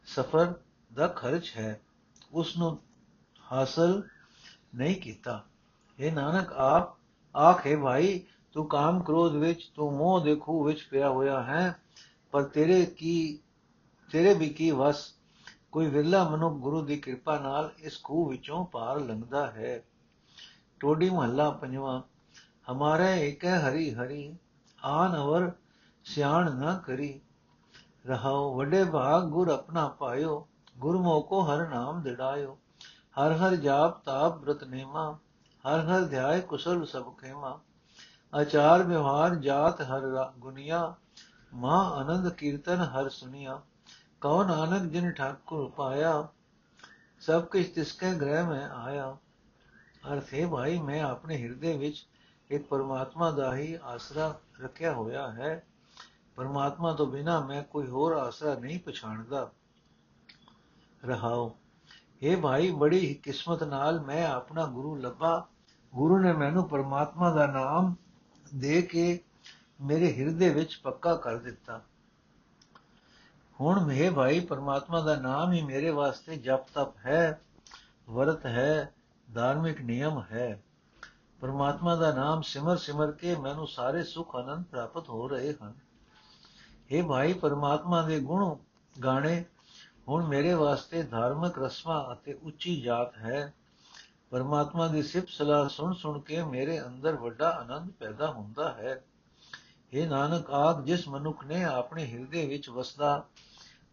ਸਫਰ 0.07 0.55
ਦਾ 0.95 1.07
ਖਰਚ 1.07 1.52
ਹੈ। 1.57 1.81
ਉਸ 2.33 2.57
ਨੂੰ 2.57 2.79
ਹਾਸਲ 3.52 4.02
ਨਹੀਂ 4.75 4.97
ਕੀਤਾ। 4.97 5.45
ਇਹ 5.99 6.12
ਨਾਨਕ, 6.12 6.52
ਆਪ, 6.52 6.97
ਆਖੇ 7.37 7.76
ਭਾਈ, 7.76 8.25
ਤੂੰ 8.52 8.69
ਕਾਮ 8.69 9.02
ਕ੍ਰੋਧ 9.02 9.35
ਵਿੱਚ, 9.35 9.71
ਤੂੰ 9.75 9.93
ਮੋਹ 9.93 10.21
ਦੇ 10.21 10.37
ਖੂਹ 10.37 10.64
ਵਿੱਚ 10.64 10.88
ਪਿਆ 10.91 11.09
ਹੋਇਆ 11.09 11.43
ਹੈ, 11.43 11.76
ਪਰ 12.31 12.43
ਤੇਰੇ 12.43 12.87
ਕੀ, 12.87 13.38
ਤੇਰੇ 14.12 14.35
ਵੀ 14.35 14.49
ਕੀ 14.49 14.71
ਵਸ? 14.71 15.14
ਕੋਈ 15.73 15.87
ਵਿਰਲਾ 15.87 16.29
ਮਨੁੱਖ 16.29 16.55
ਗੁਰੂ 16.55 16.83
ਦੀ 16.83 16.97
ਕਿਰਪਾ 16.97 17.38
ਨਾਲ 17.38 17.73
ਇਸ 17.79 18.02
ਖੂਹ 18.02 18.31
ਵਿੱਚੋਂ 18.31 18.67
ਪਾਰ 18.67 19.00
ਲੰਘਦਾ 19.00 19.50
ਹੈ। 19.50 19.83
ਟੋਡੀ 20.81 21.11
ਮਹੱਲਾ 21.11 21.50
ਪੰਜਵਾਂ, 21.50 22.02
ਹਮਾਰੇ 22.73 23.29
ਏਕ 23.29 23.45
ਹਰੀ 23.45 23.95
ਹਰੀ, 23.95 24.37
ਆਨ 24.85 25.17
ਅਵਰ 25.17 25.52
ਸਿਆਣ 26.05 26.57
ਨਾ 26.57 26.83
ਕਰੀ। 26.87 27.21
ਰਹਾਓ, 28.07 28.57
ਵੱਡੇ 28.57 28.85
ਭਾਗ, 28.85 29.25
ਗੁਰ 29.25 29.49
ਆਪਣਾ 29.49 29.88
ਪਾਇਓ, 29.88 30.49
ਗੁਰਮੁਖ 30.79 31.29
ਕੋ 31.29 31.41
ਹਰ 31.41 31.69
ਨਾਮ 31.69 32.02
ਦਿੜਾਇਓ। 32.02 32.59
ਹਰ 33.16 33.33
ਹਰ 33.33 33.57
ਜਾਪ 33.57 34.04
ਤਾਪ 34.04 34.38
ਬ੍ਰਤ 34.38 34.64
ਨੇਮਾ, 34.64 35.19
ਹਰ 35.64 35.81
ਹਰ 35.81 36.04
ਧਿਆਏ 36.04 36.40
ਕੁਸਲ 36.40 36.87
ਸਭ 36.87 37.12
ਖੇਮਾ। 37.14 37.61
ਆਚਾਰ 38.35 38.83
ਵਿਵਹਾਰ 38.83 39.35
ਜਾਤ 39.35 39.81
ਹਰ 39.81 40.33
ਗੁਨੀਆ 40.38 40.95
ਮਾ 41.54 41.88
ਆਨੰਦ 41.90 42.28
ਕੀਰਤਨ 42.28 42.76
ਹਰ 42.76 43.09
ਸੁਨੀਆ। 43.09 43.62
ਕਉ 44.21 44.42
ਨਾਨਕ 44.42 44.83
ਜਿਨ 44.83 45.11
ਠਾਕੁਰ 45.11 45.71
ਪਾਇਆ, 45.71 46.28
ਸਭ 47.21 47.45
ਕੁਝ 47.45 47.66
ਤਿਸਕੇ 47.66 48.14
ਗ੍ਰਹਿ 48.14 48.42
ਮੈਂ 48.42 48.69
ਆਇਆ। 48.69 49.16
ਅਰਥ 50.12 50.35
ਹੈ 50.35 50.47
ਭਾਈ 50.47 50.78
ਮੈਂ 50.78 51.02
ਆਪਣੇ 51.02 51.37
ਹਿਰਦੇ 51.37 51.76
ਵਿੱਚ, 51.76 52.07
ਇੱਕ 52.50 52.66
ਪਰਮਾਤਮਾ 52.66 53.31
ਦਾ 53.31 53.54
ਹੀ 53.57 53.78
ਆਸਰਾ 53.83 54.40
ਰੱਖਿਆ 54.62 54.92
ਹੋਇਆ 54.92 55.31
ਹੈ। 55.33 55.66
ਪਰਮਾਤਮਾ 56.37 56.92
ਤੋਂ 56.92 57.07
ਬਿਨਾ 57.07 57.40
ਮੈਂ 57.40 57.62
ਕੋਈ 57.62 57.87
ਹੋਰ 57.87 58.12
ਆਸਰਾ 58.12 58.54
ਨਹੀਂ 58.54 58.78
ਪਛਾਣਦਾ। 58.81 59.50
ਰਹਾਓ। 61.04 61.57
ਇਹ 62.23 62.37
ਭਾਈ, 62.37 62.71
ਬੜੀ 62.71 63.07
ਹੀ 63.07 63.14
ਕਿਸਮਤ 63.14 63.62
ਨਾਲ 63.62 64.00
ਮੈਂ 64.00 64.26
ਆਪਣਾ 64.26 64.67
ਗੁਰੂ 64.67 64.97
ਲੱਭਾ। 64.97 65.47
ਗੁਰੂ 65.95 66.19
ਨੇ 66.19 66.33
ਮੈਨੂੰ 66.33 66.69
ਪਰਮਾਤਮਾ 66.69 67.35
ਦਾ 67.35 67.47
ਨਾਮ 67.47 67.95
ਦੇ 68.55 68.83
ਕੇ 68.83 69.21
ਮੇਰੇ 69.81 70.12
ਹਿਰਦੇ 70.12 70.49
ਵਿੱਚ 70.49 70.81
ਪੱਕਾ 70.83 71.17
ਕਰ 71.17 71.37
ਦਿੱਤਾ। 71.37 71.81
ਹੁਣ 73.61 73.85
ਮੇਰੇ 73.85 74.11
ਭਾਈ, 74.11 74.41
ਪਰਮਾਤਮਾ 74.41 75.00
ਦਾ 75.00 75.17
ਨਾਮ 75.17 75.52
ਹੀ 75.52 75.62
ਮੇਰੇ 75.62 75.91
ਵਾਸਤੇ 75.91 76.37
ਜਪ 76.37 76.67
ਤਪ 76.75 76.97
ਹੈ, 77.07 77.41
ਵਰਤ 78.11 78.47
ਹੈ, 78.47 78.93
ਧਾਰਮਿਕ 79.35 79.81
ਨਿਯਮ 79.81 80.23
ਹੈ। 80.33 80.62
ਪਰਮਾਤਮਾ 81.41 81.97
ਦਾ 81.97 82.14
ਨਾਮ 82.14 82.43
ਸਿਮਰ 82.43 82.76
ਸਿਮਰ 82.76 83.12
ਕੇ 83.12 83.37
ਮੈਨੂੰ 83.37 83.67
ਸਾਰੇ 83.67 84.02
ਸੁਖ 84.02 84.37
ਆਨੰਦ 84.37 84.64
ਪ੍ਰਾਪਤ 84.64 85.09
ਹੋ 85.09 85.29
ਰਹੇ 85.29 85.55
ਹਨ। 85.62 85.73
ਇਹ 86.91 87.05
ਭਾਈ, 87.05 87.33
ਪਰਮਾਤਮਾ 87.33 88.02
ਦੇ 88.02 88.21
ਗੁਣ 88.21 88.57
ਗਾਣੇ 89.05 89.45
ਹੁਣ 90.09 90.27
ਮੇਰੇ 90.27 90.55
ਵਾਸਤੇ 90.55 91.03
ਧਾਰਮਿਕ 91.03 91.59
ਰਸਮਾਂ 91.59 92.15
ਅਤੇ 92.15 92.33
ਉੱਚੀ 92.33 92.81
ਜਾਤ 92.81 93.17
ਹੈ। 93.17 93.55
ਪਰਮਾਤਮਾ 94.31 94.89
ਦੀ 94.89 95.03
ਸਿਫਤ 95.03 95.29
ਸਲਾਹ 95.29 95.69
ਸੁਣ 95.69 95.95
ਸੁਣ 95.95 96.21
ਕੇ 96.21 96.43
ਮੇਰੇ 96.45 96.83
ਅੰਦਰ 96.83 97.17
ਵੱਡਾ 97.17 97.51
ਆਨੰਦ 97.51 97.91
ਪੈਦਾ 97.91 98.31
ਹੁੰਦਾ 98.31 98.73
ਹੈ। 98.73 99.05
ਇਹ 99.93 100.09
ਨਾਨਕ 100.09 100.51
ਆਖ 100.51 100.85
ਜਿਸ 100.85 101.09
ਮਨੁੱਖ 101.09 101.45
ਨੇ 101.45 101.65
ਆਪਣੇ 101.65 102.07
ਹਿਰਦੇ 102.07 102.47
ਵਿੱਚ 102.47 102.69
ਵਸਦਾ, 102.71 103.25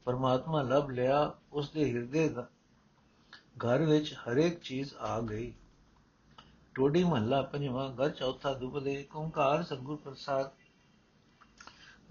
ਪਰਮਾਤਮਾ 0.06 0.62
ਲਭ 0.62 0.90
ਲਿਆ 0.90 1.34
ਉਸ 1.54 1.70
ਦੇ 1.70 1.94
ਹਿਰਦੇ 1.94 2.30
ਦਾ 2.30 2.48
ਘਰ 3.66 3.82
ਵਿੱਚ 3.82 4.14
ਹਰੇਕ 4.14 4.60
ਚੀਜ਼ 4.60 4.94
ਆ 5.00 5.22
ਗਈ। 5.22 5.54
ਟੋਡੀ 6.76 7.04
ਮਹੱਲਾ 7.04 7.42
ਪੰਜਵਾਂ, 7.42 7.92
ਘਰ 7.92 8.10
ਚੌਥਾ 8.10 8.54
ਦੁਪਦੇ 8.54 9.08
ਓੰਕਾਰ 9.16 9.64
ਸਤਗੁਰ 9.64 9.96
ਪ੍ਰਸਾਦ। 9.96 10.52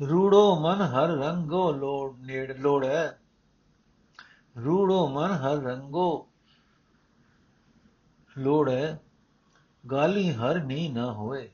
ਰੂੜੋ 0.09 0.57
ਮਨ 0.61 0.81
ਹਰ 0.83 1.09
ਰੰਗੋ 1.09 1.73
ਲੋੜ, 1.73 2.17
ਨੇੜ 2.19 2.57
ਲੋੜ। 2.57 2.85
ਹੈ 2.85 3.21
ਰੂੜੋ 4.59 5.07
ਮਨ 5.09 5.33
ਹਰ 5.33 5.63
ਰੰਗੋ 5.63 6.27
ਲੋੜ 8.37 8.69
ਹੈ 8.71 8.99
ਗਾਲੀ 9.85 10.31
ਹਰ 10.33 10.59
ਨੀ 10.65 10.89
ਨਾ 10.89 11.11
ਹੋਏ 11.13 11.49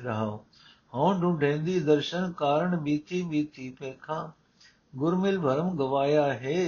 ਰਹਾਓ 0.00 0.44
ਹਉ 0.92 1.12
ਢੂੰਡੇਂਦੀ 1.20 1.78
ਦਰਸ਼ਨ 1.80 2.32
ਕਾਰਨ 2.32 2.76
ਬੀਤੀ 2.76 3.22
ਬੀਤੀ 3.22 3.70
ਪੇਖਾ 3.70 4.32
ਗੁਰਮਿਲ 4.92 5.38
ਭਰਮ 5.40 5.76
ਗਵਾਇਆ 5.76 6.32
ਹੈ 6.34 6.60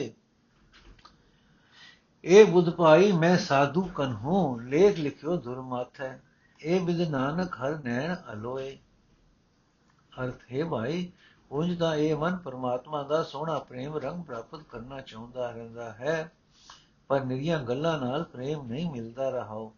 ਇਹ 2.25 2.45
ਬੁੱਧ 2.45 2.71
ਭਾਈ 2.71 3.13
ਮੈਂ 3.13 3.37
ਸਾਧੂ 3.39 3.83
ਕਨ 3.97 4.13
ਹੂੰ 4.15 4.63
ਲੇਖ 4.65 4.99
ਲਿਖਿਓ 4.99 5.37
ਦੁਰਮਤ 5.37 6.01
ਹੈ 6.01 6.19
ਇਹ 6.61 6.81
ਬਿਦ 6.81 7.01
ਨਾਨਕ 7.11 7.57
ਹਰ 7.57 7.79
ਨੈਣ 7.85 8.15
ਅਲੋਏ 8.33 8.77
ਅਰਥ 10.13 10.41
ਹੈ 10.53 10.65
ਭਾਈ 11.51 11.59
ਉਂਝ 11.59 11.79
ਦਾ 11.79 11.95
ਇਹ 11.95 12.17
ਮਨ 12.17 12.37
ਪਰਮਾਤਮਾ 12.37 13.03
ਦਾ 13.03 13.23
ਸੋਹਣਾ 13.23 13.59
ਪ੍ਰੇਮ 13.59 13.97
ਰੰਗ 13.97 14.25
ਪ੍ਰਾਪਤ 14.25 14.63
ਕਰਨਾ 14.63 15.01
ਚਾਹੁੰਦਾ 15.01 15.51
ਰਹਿੰਦਾ 15.51 15.93
ਹੈ, 15.93 16.33
ਪਰ 17.09 17.25
ਨਿਰੀਆਂ 17.25 17.65
ਗੱਲਾਂ 17.65 18.01
ਨਾਲ 18.01 18.23
ਪ੍ਰੇਮ 18.23 18.67
ਨਹੀਂ 18.67 18.91
ਮਿਲਦਾ 18.91 19.31
ਰਹਾਓ 19.31 19.73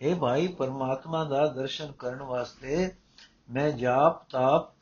ਇਹ 0.00 0.16
ਭਾਈ, 0.16 0.46
ਪਰਮਾਤਮਾ 0.46 1.24
ਦਾ 1.24 1.46
ਦਰਸ਼ਨ 1.46 1.92
ਕਰਨ 1.92 2.22
ਵਾਸਤੇ 2.22 2.94
ਮੈਂ 3.50 3.70
ਜਾਪ, 3.72 4.30
ਤਾਪ, 4.30 4.72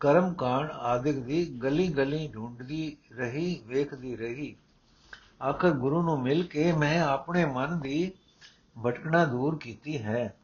ਕਰਮ 0.00 0.34
ਕਾਂਡ 0.34 0.70
ਆਦਿਕ 0.70 1.18
ਦੀ 1.18 1.58
ਗਲੀ 1.58 1.88
ਗਲੀ 1.88 2.28
ਢੂੰਡਦੀ 2.28 2.96
ਰਹੀ, 3.12 3.62
ਵੇਖਦੀ 3.66 4.16
ਰਹੀ। 4.16 4.56
ਆਖਰ 5.42 5.70
ਗੁਰੂ 5.70 6.02
ਨੂੰ 6.02 6.22
ਮਿਲ 6.22 6.42
ਕੇ 6.42 6.72
ਮੈਂ 6.72 7.02
ਆਪਣੇ 7.02 7.44
ਮਨ 7.44 7.80
ਦੀ 7.80 8.12
ਭਟਕਣਾ 8.84 9.24
ਦੂਰ 9.24 9.58
ਕੀਤੀ 9.58 10.02
ਹੈ। 10.02 10.36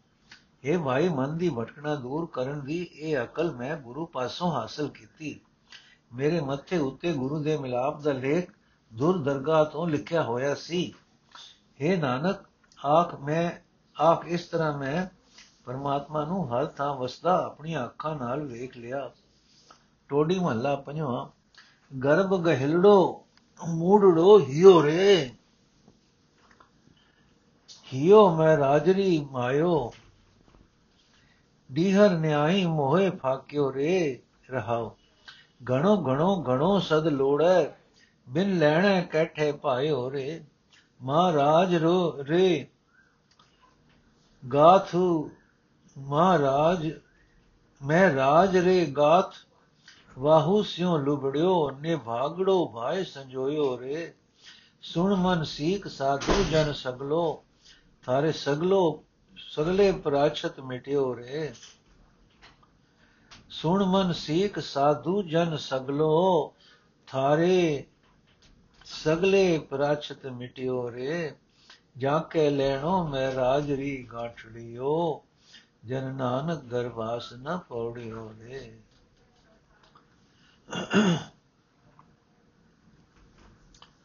ਇਹ 0.65 0.79
ਭਾਈ 0.79 1.09
ਮਨ 1.09 1.39
ਦੀ 1.39 1.49
ਭਟਕਣਾ 1.49 1.95
ਦੂਰ 1.95 2.27
ਕਰਨ 2.33 2.61
ਦੀ 2.61 2.83
ਇਹ 2.83 3.19
ਅਕਲ 3.23 3.55
ਮੈਂ 3.55 3.77
ਗੁਰੂ 3.77 4.07
ਪਾਸੋਂ 4.07 4.53
ਹਾਸਲ 4.53 4.89
ਕੀਤੀ। 4.89 5.41
ਮੇਰੇ 6.15 6.41
ਮੱਥੇ 6.41 6.79
ਉੱਤੇ 6.79 7.13
ਗੁਰੂ 7.13 7.43
ਦੇ 7.43 7.57
ਮਿਲਾਪ 7.57 8.01
ਦਾ 8.01 8.13
ਲੇਖ 8.13 8.51
ਦੁਰ 8.95 9.19
ਦਰਗਾਹ 9.19 9.65
ਤੋਂ 9.65 9.87
ਲਿਖਿਆ 9.89 10.23
ਹੋਇਆ 10.23 10.55
ਸੀ। 10.55 10.95
हे 11.83 11.99
ਨਾਨਕ, 12.01 12.37
ਆਖ 12.87 13.21
ਮੈਂ, 13.21 13.51
ਆਖ 14.03 14.27
ਇਸ 14.27 14.47
ਤਰ੍ਹਾਂ 14.47 14.79
ਮੈਂ 14.79 15.07
ਪਰਮਾਤਮਾ 15.65 16.25
ਨੂੰ 16.25 16.55
ਹਰ 16.55 16.67
ਥਾਂ 16.67 16.95
ਵਸਦਾ 16.95 17.45
ਆਪਣੀਆਂ 17.47 17.85
ਅੱਖਾਂ 17.85 18.17
ਨਾਲ 18.17 18.47
ਵੇਖ 18.47 18.77
ਲਿਆ। 18.77 19.11
ਟੋਡੀ 20.09 20.39
ਮਹੱਲਾ 20.39 20.77
ਪੰਜਵਾਂ, 20.77 21.29
ਗਰਭ 22.05 22.45
ਗਹਿਲੜੋ, 22.45 23.25
ਮੂੜੜੋ 23.69 24.41
ਹਿਓ 24.41 24.83
ਰੇ। 24.83 25.31
ਹਿਓ 27.95 28.37
ਮੈਂ 28.37 28.57
ਰਾਜਰੀ 28.57 29.29
ਮਾਇਓ। 29.31 29.93
ਡੀਹਰ 31.73 32.11
ਨਿਆਈ 32.11 32.65
ਮੋਹੇ 32.67 33.11
ਫਾਕਿਓ 33.11 33.73
ਰੇ 33.73 34.23
ਰਹਾਓ 34.51 34.97
ਗਣੋ 35.69 35.97
ਗਣੋ 35.97 36.43
ਗਣੋ 36.43 36.79
ਸਦ 36.81 37.07
ਲੋੜੈ, 37.07 37.65
ਬਿਨ 38.29 38.59
ਲੈਣਾ 38.59 39.01
ਕੈਠੇ 39.01 39.53
ਭਾਇਓ 39.53 40.11
ਰੇ। 40.11 40.45
ਮਹਾਰਾਜ 41.03 41.75
ਰੋ 41.75 42.25
ਰੇ। 42.25 42.67
ਗਾਥੂ 44.53 45.31
ਮਹਾਰਾਜ, 45.99 46.91
ਮੈਂ 47.83 48.15
ਰਾਜ 48.15 48.57
ਰੇ 48.57 48.87
ਗਾਥ। 48.87 49.35
ਵਾਹੂ 50.19 50.63
ਸਿਉ 50.63 50.99
ਲੁਬੜਿਓ, 50.99 51.71
ਨੇ 51.71 51.97
ਭਾਗੜੋ 51.97 52.67
ਭਾਇ 52.67 53.05
ਸੰਜੋਇਓ 53.05 53.81
ਰੇ। 53.81 54.15
ਸੁਣ 54.83 55.15
ਮਨ 55.15 55.45
ਸੀਖ 55.45 55.89
ਸਾਧੂ 55.89 56.45
ਜਨ 56.45 56.73
ਸਗਲੋ, 56.73 57.45
ਥਾਰੇ 58.07 58.33
ਸਗਲੋ 58.33 59.05
ਸਗਲੇ 59.49 59.93
ਪ੍ਰਾਚਤ 59.93 60.61
ਮਿਟਿਓ 60.61 61.17
ਰੇ। 61.17 61.55
ਸੁਣ 63.51 63.85
ਮਨ 63.85 64.13
ਸੀਖ 64.13 64.59
ਸਾਧੂ 64.59 65.23
ਜਨ 65.23 65.57
ਸਗਲੋ, 65.57 66.55
ਥਾਰੇ 67.07 67.87
ਸਗਲੇ 68.85 69.59
ਪ੍ਰਾਚਤ 69.59 70.27
ਮਿਟਿਓ 70.27 70.91
ਰੇ। 70.91 71.35
ਜਾ 71.99 72.19
ਕੇ 72.19 72.51
ਲੈਣੋ 72.51 73.09
ਮੈਂ 73.09 73.35
ਰਾਜਰੀ 73.35 74.09
ਗਾਠੜਿਓ, 74.13 75.25
ਜਨ 75.85 76.15
ਨਾਨਕ 76.15 76.65
ਗਰਵਾਸ 76.65 77.33
ਨ 77.33 77.59
ਪੌੜਿਓ 77.59 78.35
ਰੇ। 78.41 78.79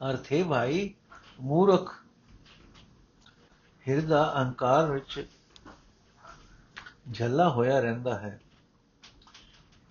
ਅਰਥੇ 0.09 0.43
ਭਾਈ, 0.43 0.93
ਮੂਰਖ 1.41 1.95
ਹਿਰਦਾ 3.87 4.33
ਅਹੰਕਾਰ 4.35 4.91
ਵਿੱਚ 4.91 5.27
ਝੱਲਾ 7.13 7.49
ਹੋਇਆ 7.49 7.79
ਰਹਿੰਦਾ 7.79 8.19
ਹੈ। 8.19 8.41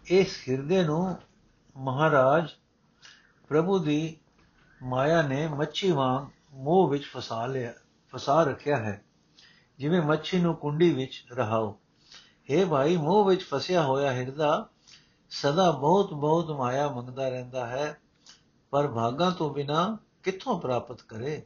ਇਸ 0.07 0.45
ਹਿਰਦੇ 0.49 0.83
ਨੂੰ 0.83 1.19
ਮਹਾਰਾਜ 1.77 2.51
ਪ੍ਰਭੂ 3.49 3.79
ਦੀ 3.79 4.17
ਮਾਇਆ 4.83 5.23
ਨੇ 5.23 5.49
ਮੱਛੀ 5.49 5.91
ਵਾਂਗ 5.93 6.27
ਮੋਹ 6.55 6.89
ਵਿੱਚ 6.89 7.05
ਫਸਾ 7.05 7.47
ਲਿਆ, 7.47 7.75
ਫਸਾ 8.15 8.43
ਰੱਖਿਆ 8.43 8.77
ਹੈ। 8.77 9.05
ਜਿਵੇਂ 9.79 10.03
ਮੱਛੀ 10.03 10.41
ਨੂੰ 10.41 10.55
ਕੁੰਡੀ 10.55 10.95
ਵਿੱਚ 10.95 11.25
ਰਹਾਓ। 11.33 11.79
ਇਹ 12.51 12.67
ਭਾਈ, 12.67 12.97
ਮੋਹ 12.97 13.25
ਵਿੱਚ 13.25 13.43
ਫਸਿਆ 13.43 13.83
ਹੋਇਆ 13.83 14.13
ਹਿਰਦਾ 14.13 14.69
ਸਦਾ 15.31 15.71
ਬਹੁਤ 15.71 16.15
ਬਹੁਤ 16.15 16.51
ਮਾਇਆ 16.51 16.89
ਮੰਗਦਾ 16.89 17.29
ਰਹਿੰਦਾ 17.29 17.67
ਹੈ, 17.67 18.01
ਪਰ 18.71 18.89
ਭਾਗਾ 18.89 19.31
ਤੋਂ 19.31 19.55
ਬਿਨਾ 19.55 19.99
ਕਿੱਥੋਂ 20.23 20.61
ਪ੍ਰਾਪਤ 20.61 21.03
ਕਰੇ? 21.03 21.43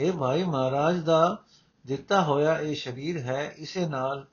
ਹੈ 0.00 0.12
ਭਾਈ 0.12 0.42
ਮਹਾਰਾਜ 0.42 1.00
ਦਾ 1.00 1.42
ਦਿੱਤਾ 1.86 2.22
ਹੋਇਆ 2.22 2.58
ਇਹ 2.58 2.76
ਸਰੀਰ 2.76 3.18
ਹੈ, 3.18 3.54
ਇਸੇ 3.56 3.86
ਨਾਲ 3.86 4.26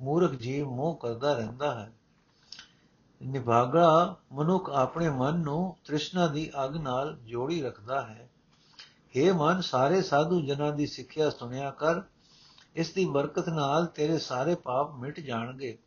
ਮੂਰਖ 0.00 0.32
ਜੀਵ 0.32 0.68
ਮੋਹ 0.68 0.96
ਕਰਦਾ 0.96 1.32
ਰਹਿੰਦਾ 1.32 1.80
ਹੈ। 1.80 1.92
ਨਿਭਾਗਾ 3.22 4.16
ਮਨੁੱਖ 4.32 4.70
ਆਪਣੇ 4.70 5.08
ਮਨ 5.08 5.38
ਨੂੰ 5.38 5.76
ਤ੍ਰਿਸ਼ਨਾ 5.84 6.26
ਦੀ 6.26 6.50
ਅਗ 6.64 6.76
ਨਾਲ 6.76 7.18
ਜੋੜੀ 7.24 7.62
ਰੱਖਦਾ 7.62 8.02
ਹੈ। 8.02 8.30
हे 8.88 9.34
ਮਨ, 9.34 9.60
ਸਾਰੇ 9.60 10.02
ਸਾਧੂ 10.02 10.40
ਜਨਾਂ 10.40 10.72
ਦੀ 10.72 10.86
ਸਿੱਖਿਆ 10.86 11.30
ਸੁਣਿਆ 11.30 11.70
ਕਰ, 11.70 12.00
ਇਸ 12.76 12.92
ਦੀ 12.92 13.04
ਬਰਕਤ 13.04 13.48
ਨਾਲ 13.48 13.86
ਤੇਰੇ 13.86 14.18
ਸਾਰੇ 14.18 14.54
ਪਾਪ 14.54 14.94
ਮਿਟ 14.94 15.20
ਜਾਣਗੇ। 15.20 15.78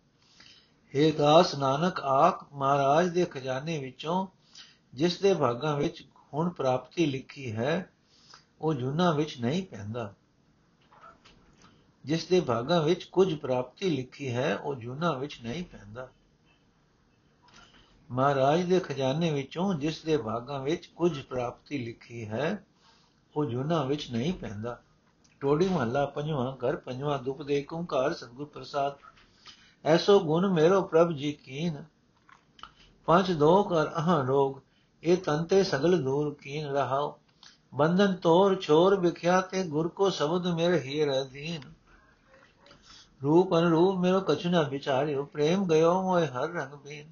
हे 0.95 1.15
ਦਾਸ 1.17 1.55
ਨਾਨਕ, 1.55 1.99
ਆਖ 1.99 2.45
ਮਹਾਰਾਜ 2.53 3.09
ਦੇ 3.09 3.25
ਖਜ਼ਾਨੇ 3.25 3.79
ਵਿੱਚੋਂ, 3.79 4.27
ਜਿਸ 4.93 5.21
ਦੇ 5.21 5.33
ਭਾਗਾਂ 5.33 5.75
ਵਿੱਚ 5.75 6.07
ਹੁਣ 6.33 6.49
ਪ੍ਰਾਪਤੀ 6.49 7.05
ਲਿਖੀ 7.05 7.51
ਹੈ 7.51 7.91
ਉਹ 8.61 8.73
ਜੁਨਾ 8.73 9.11
ਵਿੱਚ 9.11 9.41
ਨਹੀਂ 9.41 9.63
ਪੈਂਦਾ। 9.63 10.13
ਜਿਸ 12.05 12.25
ਦੇ 12.25 12.39
ਭਾਗਾਂ 12.39 12.81
ਵਿੱਚ 12.81 13.03
ਕੁਝ 13.03 13.35
ਪ੍ਰਾਪਤੀ 13.35 13.89
ਲਿਖੀ 13.89 14.31
ਹੈ, 14.31 14.57
ਉਹ 14.57 14.75
ਜੁਨਾ 14.75 15.11
ਵਿੱਚ 15.11 15.41
ਨਹੀਂ 15.43 15.63
ਪੈਂਦਾ। 15.63 16.09
ਮਹਾਰਾਜ 18.11 18.61
ਦੇ 18.61 18.79
ਖਜ਼ਾਨੇ 18.79 19.31
ਵਿੱਚੋਂ 19.31 19.73
ਜਿਸ 19.73 20.03
ਦੇ 20.03 20.17
ਭਾਗਾਂ 20.17 20.59
ਵਿੱਚ 20.59 20.85
ਕੁਝ 20.85 21.21
ਪ੍ਰਾਪਤੀ 21.21 21.85
ਲਿਖੀ 21.85 22.25
ਹੈ, 22.25 22.65
ਉਹ 23.35 23.45
ਜੁਨਾ 23.45 23.83
ਵਿੱਚ 23.83 24.11
ਨਹੀਂ 24.11 24.33
ਪੈਂਦਾ। 24.33 24.81
ਟੋੜੀ 25.39 25.67
ਮਹੱਲਾ 25.67 26.05
ਪੰਜਵਾਂ 26.05 26.55
ਘਰ 26.55 26.75
ਪੰਜਵਾਂ 26.75 27.19
ਦੁਪ 27.19 27.41
ਦੇ 27.41 27.61
ਕੁੰਕਾਰ 27.61 28.13
ਸਤਗੁਰ 28.13 28.45
ਪ੍ਰਸਾਦ। 28.45 28.97
ਐਸੋ 29.85 30.19
ਗੁਣ 30.19 30.47
ਮੇਰੋ 30.47 30.81
ਪ੍ਰਭ 30.81 31.11
ਜੀ 31.11 31.31
ਕੀਨ। 31.31 31.85
ਪੰਜ 33.05 33.31
ਦੋ 33.31 33.63
ਕਰ 33.63 33.87
ਅਹਾਂ 33.97 34.25
ਰੋਗ, 34.25 34.57
ਇਹ 35.03 35.17
ਤੰਤੇ 35.17 35.63
ਸਗਲ 35.63 36.03
ਦੂਰ 36.03 36.33
ਕੀਨ 36.33 36.65
ਰਹਾਓ। 36.65 37.19
ਬੰਧਨ 37.75 38.13
ਤੋਰ 38.13 38.55
ਛੋਰ 38.55 38.99
ਵਿਖਿਆ 38.99 39.41
ਤੇ 39.41 39.63
ਗੁਰ 39.63 39.87
ਕੋ 39.87 40.09
ਸ਼ਬਦ 40.09 40.47
ਮੇਰੇ 40.47 40.79
ਹੀ 40.79 41.03
ਅਧੀਨ 41.03 41.61
ਰੂਪ 43.23 43.53
ਅਨਰੂਪ 43.57 43.99
ਮੇਰੋ 43.99 44.19
ਕਛੁ 44.19 44.49
ਨਾ 44.49 44.61
ਵਿਚਾਰਿਓ, 44.61 45.23
ਪ੍ਰੇਮ 45.23 45.67
ਗਇਓ 45.67 46.01
ਮੋਇ 46.01 46.25
ਹਰ 46.25 46.49
ਰੰਗ 46.49 46.73
ਬੀਨ। 46.73 47.11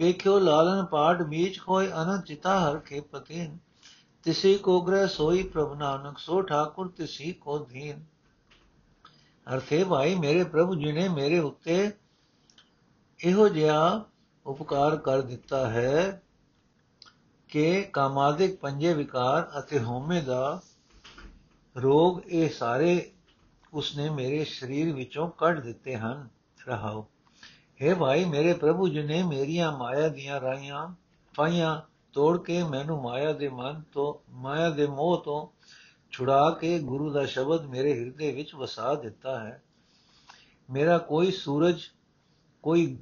ਵੇਖਿਓ 0.00 0.38
ਲਾਲਨ 0.38 0.84
ਪਾਟ 0.84 1.22
ਬੀਚ 1.22 1.60
ਹੋਏ 1.68 1.90
ਅਨੰਤ 1.92 2.24
ਚਿਤਾ 2.24 2.58
ਹਰ 2.60 2.78
ਕੇ 2.78 3.00
ਪਤੀਨ। 3.00 3.58
ਤਿਸੀ 4.24 4.58
ਕੋ 4.58 4.80
ਗ੍ਰਹਿ 4.80 5.08
ਸੋਈ 5.08 5.42
ਪ੍ਰਭ 5.42 5.74
ਨਾਨਕ, 5.74 6.18
ਸੋ 6.18 6.42
ਠਾਕੁਰ 6.42 6.88
ਤਿਸੀ 6.88 7.32
ਕੋ 7.32 7.58
ਧੀਨ 7.58 8.04
ਅਰਥੇ 9.54 9.84
ਭਾਈ, 9.84 10.14
ਮੇਰੇ 10.14 10.44
ਪ੍ਰਭੂ 10.44 10.74
ਜੀ 10.74 10.92
ਨੇ 10.92 11.08
ਮੇਰੇ 11.08 11.38
ਉੱਤੇ 11.38 11.92
ਇਹੋ 13.20 13.48
ਜਿਹਾ 13.48 14.04
ਉਪਕਾਰ 14.46 14.96
ਕਰ 14.96 15.20
ਦਿੱਤਾ 15.20 15.70
ਹੈ। 15.70 16.22
ਕਿ 17.54 17.82
ਕਾਮਾਦਿਕ 17.92 18.56
ਪੰਜੇ 18.56 18.94
ਵਿਕਾਰ 18.94 19.52
ਅਤੇ 19.58 19.80
ਹਉਮੈ 19.80 20.20
ਦਾ 20.20 20.62
ਰੋਗ 21.76 22.20
ਇਹ 22.26 22.50
ਸਾਰੇ 22.50 23.12
ਉਸਨੇ 23.72 24.10
ਮੇਰੇ 24.10 24.44
ਸਰੀਰ 24.44 24.94
ਵਿੱਚੋਂ 24.94 25.28
ਕੱਢ 25.28 25.60
ਦਿੱਤੇ 25.60 25.96
ਹਨ। 25.96 26.28
ਰਹਾਓ। 26.68 27.06
हे 27.82 27.96
ਭਾਈ, 27.96 28.24
ਮੇਰੇ 28.24 28.52
ਪ੍ਰਭੂ 28.52 28.88
ਜੀ 28.88 29.02
ਨੇ 29.02 29.22
ਮੇਰੀਆਂ 29.22 29.72
ਮਾਇਆ 29.72 30.08
ਦੀਆਂ 30.08 30.40
ਰਾਈਆਂ 30.40 30.94
ਪਾਈਆਂ, 31.34 31.82
ਤੋੜ 32.12 32.42
ਕੇ 32.42 32.64
ਮੈਨੂੰ 32.64 33.02
ਮਾਇਆ 33.02 33.32
ਦੇ 33.32 33.48
ਮਨ 33.48 33.82
ਤੋਂ, 33.92 34.32
ਮਾਇਆ 34.32 34.70
ਦੇ 34.70 34.86
ਮੋਹ 34.86 35.22
ਤੋਂ 35.24 35.64
ਛੁਡਾ 36.10 36.50
ਕੇ 36.50 36.78
ਗੁਰੂ 36.78 37.10
ਦਾ 37.10 37.26
ਸ਼ਬਦ 37.26 37.66
ਮੇਰੇ 37.66 38.00
ਹਿਰਦੇ 38.00 38.32
ਵਿੱਚ 38.32 38.54
ਵਸਾ 38.54 38.94
ਦਿੱਤਾ 38.94 39.40
ਹੈ। 39.40 39.62
ਮੇਰਾ 40.70 40.98
ਕੋਈ 40.98 41.30
ਸੂਰਜ, 41.30 41.82
ਕੋਈ, 42.62 42.98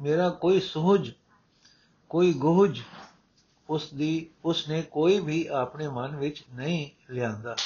ਮੇਰਾ 0.00 0.30
ਕੋਈ 0.30 0.60
ਸੁਹਜ, 0.60 1.12
ਕੋਈ 2.08 2.32
ਗੁਹਜ 2.32 2.80
ਉਸ 3.70 3.92
ਦੀ 3.92 4.30
ਉਸ 4.44 4.68
ਨੇ 4.68 4.82
ਕੋਈ 4.82 5.20
ਵੀ 5.20 5.46
ਆਪਣੇ 5.46 5.88
ਮਨ 5.88 6.16
ਵਿੱਚ 6.16 6.44
ਨਹੀਂ 6.54 6.90
ਲਿਆਂਦਾ। 7.10 7.56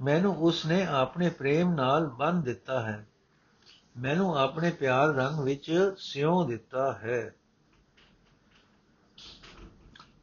ਮੈਨੂੰ 0.00 0.36
ਉਸ 0.36 0.66
ਨੇ 0.66 0.86
ਆਪਣੇ 0.86 1.30
ਪ੍ਰੇਮ 1.30 1.74
ਨਾਲ 1.74 2.06
ਬੰਨ 2.06 2.42
ਦਿੱਤਾ 2.42 2.82
ਹੈ। 2.82 3.06
ਮੈਨੂੰ 3.96 4.38
ਆਪਣੇ 4.38 4.70
ਪਿਆਰ 4.70 5.08
ਰੰਗ 5.08 5.40
ਵਿੱਚ 5.40 5.94
ਸਿਉਂ 5.98 6.48
ਦਿੱਤਾ 6.48 6.92
ਹੈ। 6.92 7.34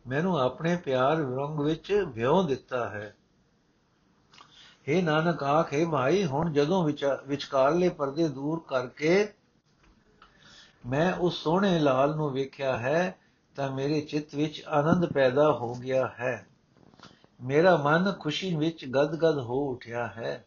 ਮੈਨੂੰ 0.08 0.40
ਆਪਣੇ 0.40 0.76
ਪਿਆਰ 0.76 1.18
ਰੰਗ 1.18 1.60
ਵਿੱਚ 1.60 2.06
ਵਿਉ 2.08 2.44
ਦਿੱਤਾ 2.44 2.90
ਹੈ। 2.90 3.16
हे 4.90 5.04
ਨਾਨਕ 5.04 5.44
ਆਖੇ, 5.44 5.86
ਭਾਈ, 5.86 6.26
ਹੁਣ 6.26 6.54
ਜਦੋਂ 6.54 6.92
ਵਿਚਕਾਰਲੇ 7.26 7.90
ਪਰਦੇ 7.90 8.28
ਦੂਰ 8.28 8.64
ਕਰਕੇ 8.68 9.34
ਮੈਂ 10.86 11.14
ਉਸ 11.14 11.44
ਸੋਹਣੇ 11.44 11.80
ਲਾਲ 11.80 12.16
ਨੂੰ 12.16 12.32
ਵੇਖਿਆ 12.32 12.78
ਹੈ, 12.78 13.20
ਤਾਂ 13.56 13.72
ਮੇਰੇ 13.72 14.02
ਚਿੱਤ 14.02 14.36
ਵਿੱਚ 14.36 14.64
ਆਨੰਦ 14.68 15.06
ਪੈਦਾ 15.06 15.52
ਹੋ 15.52 15.76
ਗਿਆ 15.76 16.08
ਹੈ। 16.20 16.48
ਮੇਰਾ 17.44 17.78
ਮਨ 17.78 18.14
ਖੁਸ਼ੀ 18.20 18.56
ਵਿੱਚ 18.56 18.86
ਗਦਗਦ 18.86 19.38
ਹੋ 19.38 19.72
ਉਠਿਆ 19.72 20.08
ਹੈ। 20.08 20.46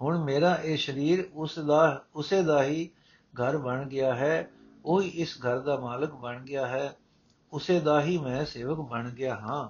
ਹੁਣ 0.00 0.18
ਮੇਰਾ 0.18 0.54
ਇਹ 0.54 0.76
ਸਰੀਰ 0.76 1.28
ਉਸ 1.34 1.58
ਦਾ, 1.58 2.04
ਉਸੇ 2.14 2.42
ਦਾ 2.42 2.64
ਹੀ 2.64 2.90
ਘਰ 3.42 3.56
ਬਣ 3.56 3.88
ਗਿਆ 3.88 4.14
ਹੈ। 4.14 4.50
ਉਹ 4.84 5.02
ਇਸ 5.02 5.38
ਘਰ 5.38 5.58
ਦਾ 5.58 5.76
ਮਾਲਕ 5.76 6.12
ਬਣ 6.12 6.40
ਗਿਆ 6.40 6.66
ਹੈ। 6.66 6.96
ਉਸੇ 7.52 7.80
ਦਾ 7.80 8.02
ਹੀ 8.02 8.18
ਮੈਂ 8.18 8.44
ਸੇਵਕ 8.44 8.78
ਬਣ 8.78 9.10
ਗਿਆ 9.10 9.36
ਹਾਂ। 9.36 9.68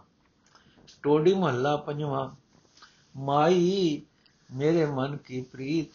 ਟੋਡੀ 1.03 1.35
ਮਹੱਲਾ 1.35 1.77
ਪੰਜਵਾਂ, 1.77 2.31
ਮਾਈ 3.17 4.03
ਮੇਰੇ 4.55 4.87
ਮਨ 4.87 5.17
ਕੀ 5.17 5.43
ਪ੍ਰੀਤ, 5.43 5.89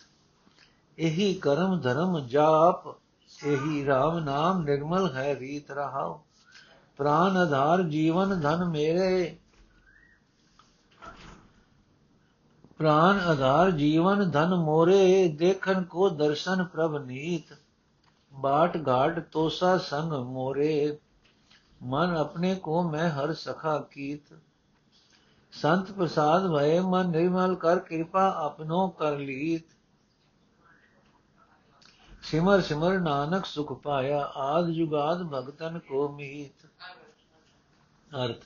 ਇਹੀ 1.00 1.34
ਕਰਮ 1.34 1.80
ਧਰਮ 1.80 2.20
ਜਾਪ 2.20 2.99
ਇਹੀ 3.39 3.84
RAM 3.88 4.19
ਨਾਮ 4.23 4.62
ਨਿਰਮਲ 4.63 5.13
ਹੈ 5.15 5.36
ਰੀਤ 5.36 5.71
ਰਹਾਓ 5.71 6.21
ਪ੍ਰਾਨ 6.99 7.38
ਆਧਾਰ 7.38 7.82
ਜੀਵਨ 7.84 8.39
ਧਨ 8.39 8.65
ਮੇਰੇ। 8.65 9.38
ਪ੍ਰਾਨ 12.78 13.19
ਆਧਾਰ 13.19 13.71
ਜੀਵਨ 13.71 14.30
ਧਨ 14.32 14.56
ਮੋਰੇ 14.56 15.28
ਦੇਖਨ 15.30 15.84
ਕੋ 15.84 16.10
ਦਰਸ਼ਨ 16.10 16.63
ਪ੍ਰਭ 16.63 16.97
ਨੀਤ। 17.06 17.54
ਬਾਟ 18.34 18.78
ਘਾਟ 18.88 19.19
ਤੋਸਾ 19.32 19.78
ਸੰਗ 19.78 20.13
ਮੋਰੇ, 20.25 20.97
ਮਨ 21.84 22.15
ਆਪਣੇ 22.17 22.54
ਕੋ 22.56 22.84
ਮੈਂ 22.84 23.10
ਹਰ 23.10 23.34
ਸਖਾ 23.34 23.78
ਕੀਤ। 23.91 24.34
ਸੰਤ 25.54 25.91
ਪ੍ਰਸਾਦ 25.91 26.47
ਭਏ 26.52 26.80
ਮਨ 26.80 27.10
ਨਿਰਮਲ 27.10 27.56
ਕਰ 27.56 27.80
ਕਿਰਪਾ 27.80 28.30
ਆਪਨੋ 28.38 28.88
ਕਰ 28.88 29.17
ਲੀਤ। 29.17 29.75
ਸਿਮਰ 32.32 32.62
ਸਿਮਰ 32.62 33.00
ਨਾਨਕ 33.00 33.46
ਸੁਖ 33.46 33.82
ਪਾਇਆ, 33.82 34.32
ਆਦ 34.36 34.70
ਜੁਗਾਦ 34.70 35.24
ਭਗਤਨ 35.24 35.80
ਕੋ 35.80 36.10
ਮੀਤ। 36.10 36.65
ਅਰਥ 38.26 38.44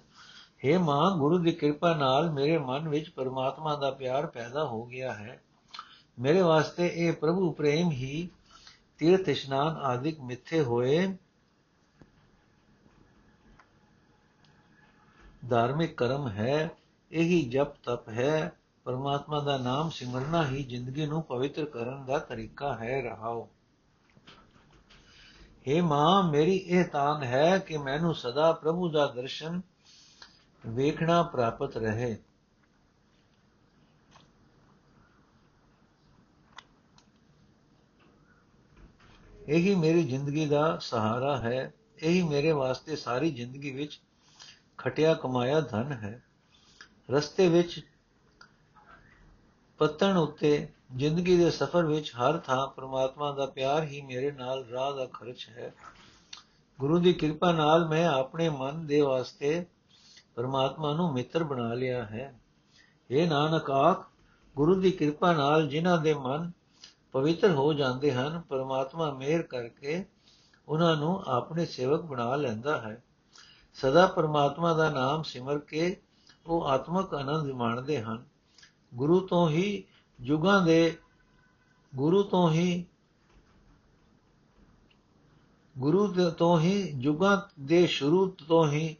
हे 0.66 0.80
ਮਾਂ, 0.80 1.18
ਗੁਰੂ 1.18 1.38
ਦੀ 1.38 1.52
ਕਿਰਪਾ 1.52 1.96
ਨਾਲ 1.96 2.32
ਮੇਰੇ 2.32 2.58
ਮਨ 2.58 2.90
ਵਿੱਚ 2.90 3.10
ਪਰਮਾਤਮਾ 3.10 3.76
ਦਾ 3.76 3.92
ਪਿਆਰ 3.92 4.26
ਪੈਦਾ 4.26 4.66
ਹੋ 4.66 4.86
ਗਿਆ 4.86 5.14
ਹੈ। 5.14 5.42
ਮੇਰੇ 6.20 6.42
ਵਾਸਤੇ 6.42 6.88
ਇਹ 6.88 7.14
ਪ੍ਰਭੂ 7.14 7.52
ਪ੍ਰੇਮ 7.52 7.92
ਹੀ 7.92 8.30
ਤੀਰਥ 8.98 9.30
ਇਸ਼ਨਾਨ 9.30 9.76
ਆਦਿਕ 9.78 10.20
ਮਿੱਥੇ 10.20 10.62
ਹੋਏ। 10.64 11.18
ਧਾਰਮਿਕ 15.50 15.98
ਕਰਮ 15.98 16.28
ਹੈ, 16.28 16.70
ਇਹੀ 17.12 17.50
ਜਪ 17.50 17.76
ਤਪ 17.84 18.10
ਹੈ। 18.10 18.52
ਪਰਮਾਤਮਾ 18.84 19.40
ਦਾ 19.40 19.58
ਨਾਮ 19.58 19.90
ਸਿਮਰਨਾ 19.90 20.48
ਹੀ 20.48 20.64
ਜ਼ਿੰਦਗੀ 20.64 21.06
ਨੂੰ 21.06 21.24
ਪਵਿੱਤਰ 21.24 21.66
ਕਰਨ 21.66 22.06
ਦਾ 22.06 22.20
ਤਰੀਕਾ 22.20 22.74
ਹੈ, 22.76 23.02
ਰਹਾਓ। 23.02 23.50
हे 25.70 25.84
ਮਾਂ, 25.84 26.32
ਮੇਰੀ 26.32 26.56
ਇਹ 26.56 26.86
ਤਾਂਗ 26.86 27.24
ਹੈ 27.24 27.60
ਕਿ 27.60 27.78
ਮੈਨੂੰ 27.78 28.16
ਸਦਾ 28.16 28.52
ਪ੍ਰਭੂ 28.52 28.90
ਦਾ 28.90 29.08
ਦਰਸ਼ਨ 29.08 29.62
ਵੇਖਣਾ 30.68 31.24
ਪ੍ਰਾਪਤ 31.24 31.78
ਰਹੇ। 31.78 32.18
ਇਹੀ 39.48 39.76
ਮੇਰੀ 39.76 40.04
ਜ਼ਿੰਦਗੀ 40.04 40.46
ਦਾ 40.46 40.78
ਸਹਾਰਾ 40.78 41.38
ਹੈ। 41.38 41.74
ਇਹੀ 41.98 42.24
ਮੇਰੇ 42.24 42.52
ਵਾਸਤੇ 42.52 42.96
ਸਾਰੀ 42.96 43.32
ਜ਼ਿੰਦਗੀ 43.32 43.72
ਵਿੱਚ 43.72 44.02
ਖਟਿਆ 44.78 45.14
ਕਮਾਇਆ 45.14 45.62
ਧਨ 45.62 45.92
ਹੈ। 45.92 46.24
ਰਸਤੇ 47.12 47.50
ਵਿੱਚ 47.50 47.88
ਪਤਨ 49.78 50.18
ਉੱਤੇ 50.18 50.70
ਜ਼ਿੰਦਗੀ 50.96 51.38
ਦੇ 51.38 51.52
ਸਫ਼ਰ 51.52 51.86
ਵਿੱਚ 51.86 52.12
ਹਰ 52.16 52.38
ਥਾਂ 52.38 52.68
ਪ੍ਰਮਾਤਮਾ 52.68 53.32
ਦਾ 53.32 53.46
ਪਿਆਰ 53.46 53.84
ਹੀ 53.84 54.02
ਮੇਰੇ 54.02 54.32
ਨਾਲ 54.32 54.66
ਰਾਹ 54.66 54.94
ਦਾ 54.94 55.06
ਖਰਚ 55.06 55.50
ਹੈ। 55.50 55.74
ਗੁਰੂ 56.80 57.00
ਦੀ 57.00 57.14
ਕਿਰਪਾ 57.14 57.52
ਨਾਲ 57.52 57.88
ਮੈਂ 57.88 58.08
ਆਪਣੇ 58.08 58.50
ਮਨ 58.50 58.88
ਦੇ 58.88 59.02
ਵਾਸਤੇ 59.02 59.66
ਪਰਮਾਤਮਾ 60.36 60.94
ਨੂੰ 60.94 61.14
ਮਿੱਤਰ 61.14 61.44
ਬਣਾ 61.44 61.74
ਲਿਆ 61.74 62.04
ਹੈ। 62.04 62.40
ਇਹ 63.12 63.30
ਨਾਨਕ 63.30 63.72
ਆਖ, 63.72 64.10
ਗੁਰੂ 64.56 64.82
ਦੀ 64.82 64.92
ਕਿਰਪਾ 64.92 65.34
ਨਾਲ 65.34 65.68
ਜਿਨ੍ਹਾਂ 65.68 65.98
ਦੇ 65.98 66.14
ਮਨ 66.14 66.52
ਪਵਿੱਤਰ 67.12 67.52
ਹੋ 67.52 67.74
ਜਾਂਦੇ 67.74 68.14
ਹਨ, 68.14 68.42
ਪਰਮਾਤਮਾ 68.50 69.12
ਮਿਹਰ 69.12 69.42
ਕਰਕੇ 69.42 70.06
ਉਹਨਾਂ 70.68 70.96
ਨੂੰ 70.96 71.24
ਆਪਣੇ 71.28 71.66
ਸੇਵਕ 71.66 72.02
ਬਣਾ 72.02 72.36
ਲੈਂਦਾ 72.36 72.82
ਹੈ। 72.82 73.04
ਸਦਾ 73.74 74.08
ਪਰਮਾਤਮਾ 74.08 74.74
ਦਾ 74.74 74.90
ਨਾਮ 74.90 75.24
ਸਿਮਰ 75.24 75.60
ਕੇ 75.60 76.02
ਉਹ 76.46 76.66
ਆਤਮਕ 76.66 77.14
ਆਨੰਦ 77.14 77.52
ਮਾਣਦੇ 77.52 78.02
ਹਨ। 78.02 78.24
ਗੁਰੂ 78.94 79.28
ਤੋਂ 79.28 79.50
ਹੀ 79.50 79.84
ਯੁਗਾਂ 80.24 80.62
ਦੇ 80.62 80.98
ਗੁਰੂ 81.96 82.24
ਤੋਂ 82.24 82.52
ਹੀ, 82.52 82.86
ਗੁਰੂ 85.78 86.32
ਤੋਂ 86.32 86.60
ਹੀ, 86.60 86.94
ਯੁਗਾਂ 87.00 87.38
ਦੇ 87.60 87.88
ਸ਼ੁਰੂ 87.88 88.26
ਤੋਂ 88.48 88.68
ਹੀ 88.68 88.96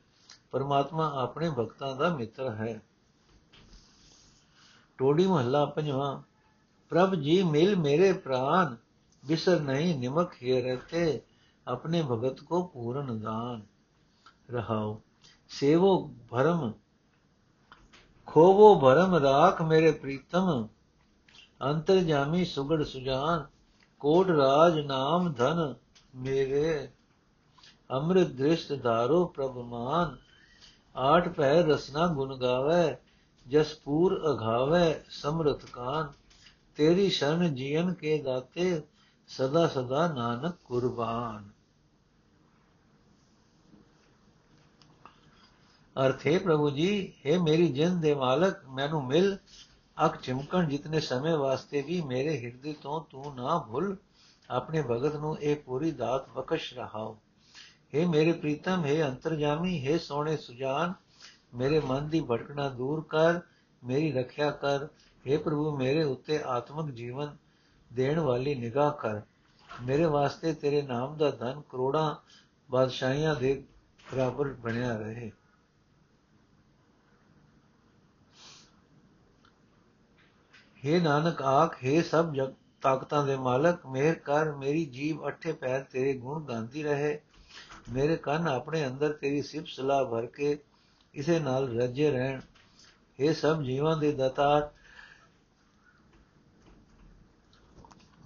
ਪਰਮਾਤਮਾ 0.52 1.14
ਆਪਣੇ 1.24 1.50
ਭਗਤਾਂ 1.50 1.96
ਦਾ 1.96 2.16
ਮਿੱਤਰ 2.16 2.56
ਹੈ। 2.56 2.82
ਟੋੜੀ 4.98 5.28
ਮਹੱਲਾ 5.28 5.66
ਪੰਜਵਾਂ, 5.66 6.22
ਪ੍ਰਭ 6.90 7.16
ਜੀ 7.16 7.44
ਮਿਲ 7.44 7.76
ਮੇਰੇ 7.76 8.14
ਪ੍ਰਾਨ, 8.14 8.78
ਬਿਸਰ 9.26 9.60
ਨਹੀਂ 9.60 10.00
ਨਿਮਕ 10.00 10.34
ਹੀ 10.44 10.62
ਰਹਤੇ, 10.62 11.22
ਆਪਣੇ 11.68 12.02
ਭਗਤ 12.02 12.42
ਕੋ 12.42 12.64
ਪੂਰਨ 12.64 13.20
ਦਾਨ। 13.20 13.62
ਰਹਾਓ 14.52 15.02
ਸੇਵੋ 15.50 16.14
ਭਰਮ, 16.30 16.72
ਖੋਵੋ 18.26 18.80
ਭਰਮ 18.80 19.16
ਰਾਖ 19.16 19.62
ਮੇਰੇ 19.62 19.92
ਪ੍ਰੀਤਮ 19.92 20.68
ਅੰਤਰ 21.64 21.98
ਜਾਮੀ 21.98 22.46
ਸੁਗੜ 22.46 22.84
ਸੁਜਾਨ, 22.84 23.46
ਕੋਟ 24.00 24.28
ਰਾਜ 24.28 24.80
ਨਾਮ 24.80 25.34
ਧਨ 25.34 25.76
ਮੇਰੇ, 26.16 26.90
ਅੰਮ੍ਰਿਤ 27.92 28.28
ਦ੍ਰਿਸ਼ਟ 28.28 28.84
ਧਾਰੋ 28.84 29.26
ਪ੍ਰਭ 29.26 29.74
ਆਠ 30.96 31.30
ਪਹਿ 31.30 31.64
ਰਸਨਾ 31.64 32.08
ਗੁਣ 32.08 32.38
ਗਾਵੇ, 32.38 32.96
ਜਸ 33.48 33.76
ਪੂਰ 33.76 34.22
ਅਘਾਵੇ 34.32 35.02
ਸਮਰਥ 35.10 35.66
ਕਾਨ। 35.66 36.12
ਤੇਰੀ 36.76 37.10
ਸ਼ਰਨ 37.10 37.56
ਜੀਵਨ 37.56 37.94
ਕੇ 37.94 38.22
ਦਾਤੇ, 38.22 38.82
ਸਦਾ 39.28 39.68
ਸਦਾ 39.68 40.08
ਨਾਨਕ 40.08 40.56
ਕੁਰਬਾਨ। 40.66 41.50
ਅਰਥੇ 45.96 46.38
ਪ੍ਰਭੂ 46.38 46.70
ਜੀ 46.70 47.14
हे 47.26 47.42
ਮੇਰੀ 47.42 47.68
ਜਿੰਦ 47.68 48.02
ਦੇ 48.02 48.16
ਮਾਲਕ, 48.16 48.66
ਮੈਨੂੰ 48.70 49.06
ਮਿਲ 49.06 49.38
ਅਖ 50.06 50.22
ਚਿਮਕਣ 50.22 50.68
ਜਿਤਨੇ 50.68 51.00
ਸਮੇਂ 51.00 51.38
ਵਾਸਤੇ 51.38 51.82
ਵੀ 51.82 52.02
ਮੇਰੇ 52.02 52.38
ਹਿਰਦੇ 52.38 52.76
ਤੋਂ 52.82 53.02
ਤੂੰ 53.10 53.36
ਨਾ 53.36 53.58
ਭੁੱਲ, 53.58 53.96
ਆਪਣੇ 54.50 54.82
ਭਗਤ 54.82 55.16
ਨੂੰ 55.16 55.38
ਇਹ 55.40 55.56
ਪੂਰੀ 55.56 55.92
ਦਾਤ 55.92 56.30
ਬਖਸ਼ 56.30 56.74
ਰਹਾਓ 56.74 57.18
हे 57.96 58.10
ਮੇਰੇ 58.10 58.32
ਪ੍ਰੀਤਮ, 58.32 58.86
ਹੈ 58.86 59.08
ਅੰਤਰਜਾਮੀ, 59.08 59.88
ਹੈ 59.88 59.98
ਸੋਹਣੇ 59.98 60.38
ਸੁਜਾਨ, 60.38 60.94
ਮੇਰੇ 61.54 61.80
ਮਨ 61.80 62.10
ਦੀ 62.10 62.22
ਭਟਕਣਾ 62.22 62.70
ਦੂਰ 62.70 63.04
ਕਰ, 63.10 63.40
ਮੇਰੀ 63.84 64.12
ਰੱਖਿਆ 64.12 64.52
ਕਰ। 64.52 64.88
हे 65.26 65.40
ਪ੍ਰਭੂ, 65.40 65.78
ਮੇਰੇ 65.78 66.04
ਉੱਤੇ 66.04 66.40
ਆਤਮਿਕ 66.46 66.96
ਜੀਵਨ 66.96 67.38
ਦੇਣ 67.94 68.20
ਵਾਲੀ 68.20 68.56
ਨਿਗਾਹ 68.56 68.92
ਕਰ। 68.92 69.22
ਮੇਰੇ 69.84 70.06
ਵਾਸਤੇ 70.06 70.54
ਤੇਰੇ 70.54 70.82
ਨਾਮ 70.82 71.18
ਦਾ 71.18 71.32
ਧਨ 71.32 71.62
ਕਰੋੜਾਂ 71.70 72.16
ਬਾਦਸ਼ਾਹੀਆਂ 72.72 73.36
ਦੇ 73.36 73.64
ਬਰਾਬਰ 74.12 74.54
ਬਣਿਆ 74.54 74.98
ਰਹੇ। 74.98 75.32
हे 80.88 81.04
ਨਾਨਕ 81.04 81.42
ਆਖ 81.42 81.78
हे 81.84 82.04
ਸਭ 82.04 82.34
ਜਗ 82.34 82.54
ਤਾਕਤਾਂ 82.82 83.26
ਦੇ 83.26 83.36
ਮਾਲਕ, 83.36 83.86
ਮਿਹਰ 83.86 84.16
ਕਰ, 84.16 84.52
ਮੇਰੀ 84.52 84.86
ਜੀਵ 84.86 85.28
ਅਠੇ 85.28 85.52
ਪੈਰ 85.52 85.84
ਤੇਰੇ 85.84 86.14
ਗੁਣ 86.14 86.44
ਗਾਉਂਦੀ 86.44 86.84
ਰਹੇ। 86.84 87.22
ਮੇਰੇ 87.94 88.16
ਕੰਨ 88.16 88.48
ਆਪਣੇ 88.48 88.88
ਅੰਦਰ 88.88 89.14
ਤੇਰੀ 89.14 89.42
ਸਿਫਤ 89.42 89.68
ਸਲਾਹ 89.68 90.06
ਭਰ 90.06 90.26
ਕੇ 90.26 90.60
ਇਸੇ 91.14 91.40
ਨਾਲ 91.40 91.82
ਰੱਜੇ 91.82 92.12
ਰਹਿਣ। 92.12 92.42
ਇਹ 93.20 93.34
ਸਭ 93.34 93.62
ਜੀਵਾਂ 93.62 93.98
ਦੇ 93.98 94.12
ਦਾਤਾਰ, 94.12 94.72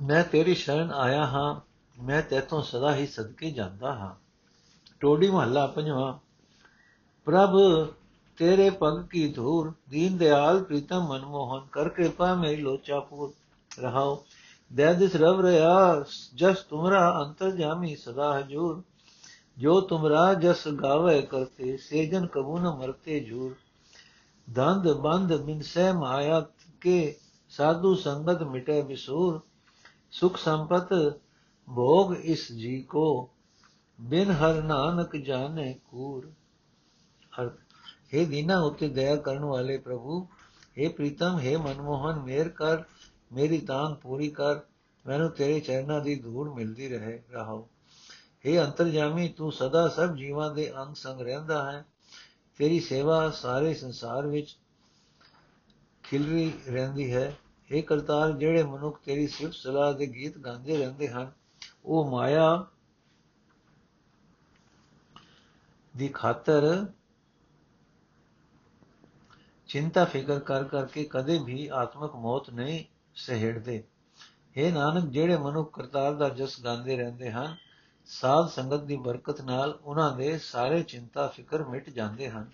ਮੈਂ 0.01 0.23
ਤੇਰੀ 0.23 0.55
ਸ਼ਰਨ 0.55 0.91
ਆਇਆ 0.91 1.25
ਹਾਂ। 1.25 1.61
ਮੈਂ 2.03 2.21
ਤੇਤੋਂ 2.21 2.61
ਸਦਾ 2.61 2.95
ਹੀ 2.95 3.07
ਸਦਕੇ 3.07 3.51
ਜਾਂਦਾ 3.51 3.93
ਹਾਂ। 3.93 4.15
ਟੋਡੀ 4.99 5.29
ਮਹੱਲਾ 5.29 5.67
ਪੰਜਵਾਂ। 5.67 6.19
ਪ੍ਰਭ 7.25 7.51
ਤੇਰੇ 8.37 8.69
ਪਗ 8.69 9.01
ਕੀ 9.07 9.27
ਧੂਰ 9.33 9.71
ਦੀਨ 9.89 10.17
ਦਿਆਲ 10.17 10.63
ਪ੍ਰੀਤਮ 10.63 11.07
ਮਨਮੋਹਨ 11.07 11.65
ਕਰ 11.71 11.89
ਕਿਰਪਾ 11.89 12.33
ਮੇਰੀ 12.35 12.61
ਲੋਚਾ 12.61 12.99
ਪੂਰ 12.99 13.33
ਰਹਾਓ 13.71 14.23
ਦਇ 14.71 15.07
ਰਵ 15.17 15.41
ਰਿਆ 15.41 16.03
ਜਸ 16.35 16.61
ਤੁਮਰਾ 16.61 17.09
ਅੰਤਰ 17.21 17.51
ਜਾਮੀ 17.51 17.95
ਸਦਾ 17.95 18.39
ਹਜੂਰ 18.39 18.81
ਜੋ 19.57 19.79
ਤੁਮਰਾ 19.81 20.33
ਜਸ 20.33 20.67
ਗਾਵੇ 20.67 21.21
ਕਰਤੇ 21.21 21.77
ਸੇਜਨ 21.77 22.27
ਕਬੂ 22.27 22.57
ਨ 22.57 22.69
ਮਰਤੇ 22.69 23.19
ਜੂਰ 23.19 23.55
ਦੰਦ 24.47 24.91
ਬੰਦ 24.93 25.35
ਬਿਨ 25.37 25.61
ਸਹਿ 25.61 25.93
ਮਾਇਆ 25.93 26.45
ਕੇ 26.81 27.15
ਸਾਧੂ 27.49 27.95
ਸੰਗਤ 27.95 28.43
ਮਿਟੇ 28.43 28.81
ਬਿਸੂਰ 28.81 29.39
ਸੁਖ 30.11 30.37
ਸੰਪਤ 30.37 30.93
ਭੋਗ 31.67 32.13
ਇਸ 32.15 32.51
ਜੀ 32.51 32.81
ਕੋ 32.81 33.29
ਬਿਨ 33.99 34.31
ਹਰ 34.31 34.61
ਨਾਨਕ 34.63 35.15
ਜਾਣੇ 35.15 35.73
ਕੂਰ 35.85 36.31
ਹਰ 37.31 37.49
हे 38.14 38.26
ਦੀਨਾ 38.26 38.58
ਉਤੇ 38.60 38.88
ਦਇਆ 38.88 39.16
ਕਰਨ 39.16 39.44
ਵਾਲੇ 39.44 39.78
ਪ੍ਰਭੂ 39.78 40.20
हे 40.78 40.92
ਪ੍ਰੀਤਮ 40.92 41.38
हे 41.38 41.58
ਮਨਮੋਹਨ 41.58 42.18
ਮੇਰ 42.18 42.48
ਕਰ 42.48 42.82
ਮੇਰੀ 43.32 43.58
ਤਾਂਗ 43.60 43.94
ਪੂਰੀ 43.96 44.28
ਕਰ 44.30 44.60
ਮੈਨੂੰ 45.04 45.30
ਤੇਰੇ 45.30 45.60
ਚਰਨਾਂ 45.60 46.00
ਦੀ 46.00 46.14
ਧੂੜ 46.14 46.48
ਮਿਲਦੀ 46.48 46.88
ਰਹੇ 46.88 47.22
ਰਹਾਓ 47.30 47.68
हे 48.44 48.58
ਅੰਤਰਜਾਮੀ 48.64 49.28
ਤੂੰ 49.28 49.52
ਸਦਾ 49.52 49.86
ਸਭ 49.88 50.14
ਜੀਵਾਂ 50.14 50.50
ਦੇ 50.50 50.70
ਅੰਗ 50.76 50.94
ਸੰਗ 50.94 51.20
ਰਹਿੰਦਾ 51.20 51.64
ਹੈ 51.72 51.84
ਤੇਰੀ 52.60 52.80
ਸੇਵਾ 52.80 53.28
ਸਾਰੇ 53.30 53.74
ਸੰਸਾਰ 53.74 54.26
ਵਿੱਚ 54.26 54.56
ਖਿਲਰੀ 56.04 56.52
ਰਹਿੰਦੀ 56.68 57.12
ਹੈ 57.12 57.28
हे 57.70 57.82
ਕਰਤਾਰ 57.82 58.32
ਜਿਹੜੇ 58.32 58.62
ਮਨੁੱਖ 58.62 58.98
ਤੇਰੀ 59.04 59.26
ਸਿਫਤ 59.26 59.54
ਸਲਾਹ 59.54 59.92
ਦੇ 59.92 60.06
ਗੀਤ 60.06 60.38
ਗਾਉਂਦੇ 60.38 60.76
ਰਹਿੰਦੇ 60.76 61.08
ਹਨ 61.08 61.30
ਉਹ 61.84 62.10
ਮਾਇਆ 62.10 62.66
ਦੀ 65.94 66.08
ਖਾਤਰ 66.08 66.64
ਚਿੰਤਾ 69.67 70.05
ਫਿਕਰ 70.05 70.39
ਕਰ 70.39 70.63
ਕਰਕੇ 70.63 71.03
ਕਦੇ 71.03 71.39
ਵੀ 71.45 71.67
ਆਤਮਿਕ 71.67 72.15
ਮੌਤ 72.15 72.49
ਨਹੀਂ 72.49 72.83
ਸਹਿੜਦੇ। 73.15 73.83
हे 74.57 74.73
ਨਾਨਕ, 74.73 75.05
ਜਿਹੜੇ 75.05 75.37
ਮਨੁੱਖ 75.37 75.79
ਕਰਤਾਰ 75.79 76.13
ਦਾ 76.13 76.29
ਜਸ 76.29 76.61
ਗਾਉਂਦੇ 76.61 76.97
ਰਹਿੰਦੇ 76.97 77.31
ਹਨ, 77.31 77.55
ਸਾਧ 78.05 78.47
ਸੰਗਤ 78.47 78.83
ਦੀ 78.83 78.95
ਬਰਕਤ 78.95 79.41
ਨਾਲ 79.41 79.79
ਉਹਨਾਂ 79.83 80.17
ਦੇ 80.17 80.37
ਸਾਰੇ 80.37 80.83
ਚਿੰਤਾ 80.83 81.27
ਫਿਕਰ 81.27 81.63
ਮਿਟ 81.63 81.89
ਜਾਂਦੇ 81.89 82.29
ਹਨ। 82.29 82.49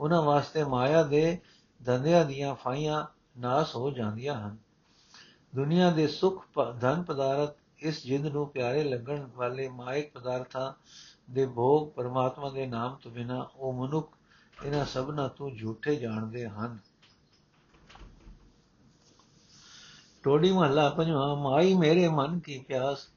ਉਹਨਾਂ 0.00 0.22
ਵਾਸਤੇ 0.22 0.64
ਮਾਇਆ 0.64 1.02
ਦੇ 1.02 1.38
ਧੰਦਿਆਂ 1.84 2.24
ਦੀਆਂ 2.24 2.54
ਫਾਈਆਂ 2.54 3.06
ਨਾਸ 3.40 3.76
ਹੋ 3.76 3.90
ਜਾਂਦੀਆਂ 3.90 4.34
ਹਨ। 4.34 4.56
ਦੁਨੀਆ 5.54 5.90
ਦੇ 5.90 6.06
ਸੁਖ 6.06 6.44
ਧਨ 6.80 7.02
ਪਦਾਰਥ 7.02 7.54
ਇਸ 7.78 8.04
ਜਿੰਦ 8.04 8.26
ਨੂੰ 8.26 8.48
ਪਿਆਰੇ 8.48 8.84
ਲੱਗਣ 8.84 9.28
ਵਾਲੇ 9.36 9.68
ਮਾਇਕ 9.68 10.12
ਪਦਾਰਥਾਂ 10.12 10.72
ਦੇ 11.32 11.46
ਭੋਗ 11.46 11.90
ਪਰਮਾਤਮਾ 11.90 12.50
ਦੇ 12.50 12.66
ਨਾਮ 12.66 12.94
ਤੋਂ 12.94 13.10
ਬਿਨਾ 13.10 13.50
ਉਹ 13.56 13.72
ਮਨੁੱਖ 13.72 14.16
ਇਹਨਾਂ 14.64 14.84
ਸਭਨਾ 14.84 15.28
ਤੋਂ 15.28 15.50
ਝੂਠੇ 15.50 15.96
ਜਾਣਦੇ 15.96 16.48
ਹਨ। 16.48 16.78
ਟੋੜੀ 20.22 20.52
ਮਹੱਲਾ 20.52 20.88
ਪੰਜਵਾਂ, 20.88 21.36
ਮਾਈ 21.36 21.74
ਮੇਰੇ 21.74 22.08
ਮਨ 22.08 22.38
ਕੀ 22.38 22.58
ਪਿਆਸ 22.58 23.08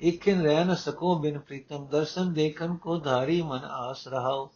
ਇਕਿਨ 0.00 0.42
ਰਹਿ 0.42 0.64
ਨ 0.64 0.74
ਸਕੋ 0.74 1.18
ਬਿਨ 1.18 1.38
ਪ੍ਰੀਤਮ, 1.38 1.86
ਦਰਸ਼ਨ 1.86 2.32
ਦੇਖਨ 2.32 2.76
ਕੋ 2.76 2.98
ਧਾਰੀ 2.98 3.42
ਮਨ 3.42 3.64
ਆਸ 3.64 4.08
ਰਹਾਓ 4.08 4.50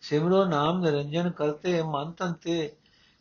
ਸਿਮਰੋ 0.00 0.44
ਨਾਮ 0.44 0.80
ਨਿਰੰਜਨ 0.80 1.30
ਕਰਤੇ, 1.30 1.82
ਮਨ 1.82 2.10
ਤਨ 2.12 2.32
ਤੇ 2.32 2.76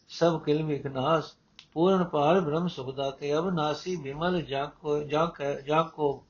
ਸਭ 0.10 0.42
ਕਿਲ 0.44 0.64
ਵਿਖਨਾਸ 0.64 1.36
ਪੂਰਨ 1.74 2.04
ਪਾਰ 2.04 2.40
ਬ੍ਰਹਮ 2.40 2.68
ਸੁਖਦਾ 2.68 3.10
ਤੇ 3.12 3.38
ਅਬ 3.38 3.50
ਨਾਸੀ 3.50 3.96
ਵਿਮਲ 3.96 4.42
ਜਾ 4.42 4.66
ਕੋ, 4.66 5.04
ਜਾ 5.04 5.32
ਜਾ 5.66 5.84
ਕੋ 5.84 6.24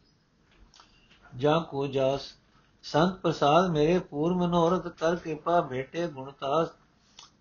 ਜਾ 1.37 1.59
ਕੋ 1.59 1.87
ਜਾਸ। 1.87 2.21
ਸੰਤ 2.83 3.15
ਪ੍ਰਸਾਦ 3.15 3.69
ਮੇਰੇ 3.69 3.99
ਪੂਰ 3.99 4.33
ਮਨੋਰਥ 4.33 4.87
ਕਰ 4.87 5.15
ਕਿਰਪਾ 5.15 5.61
ਭੇਟੇ 5.61 6.07
ਗੁਣਤਾਸ, 6.07 6.67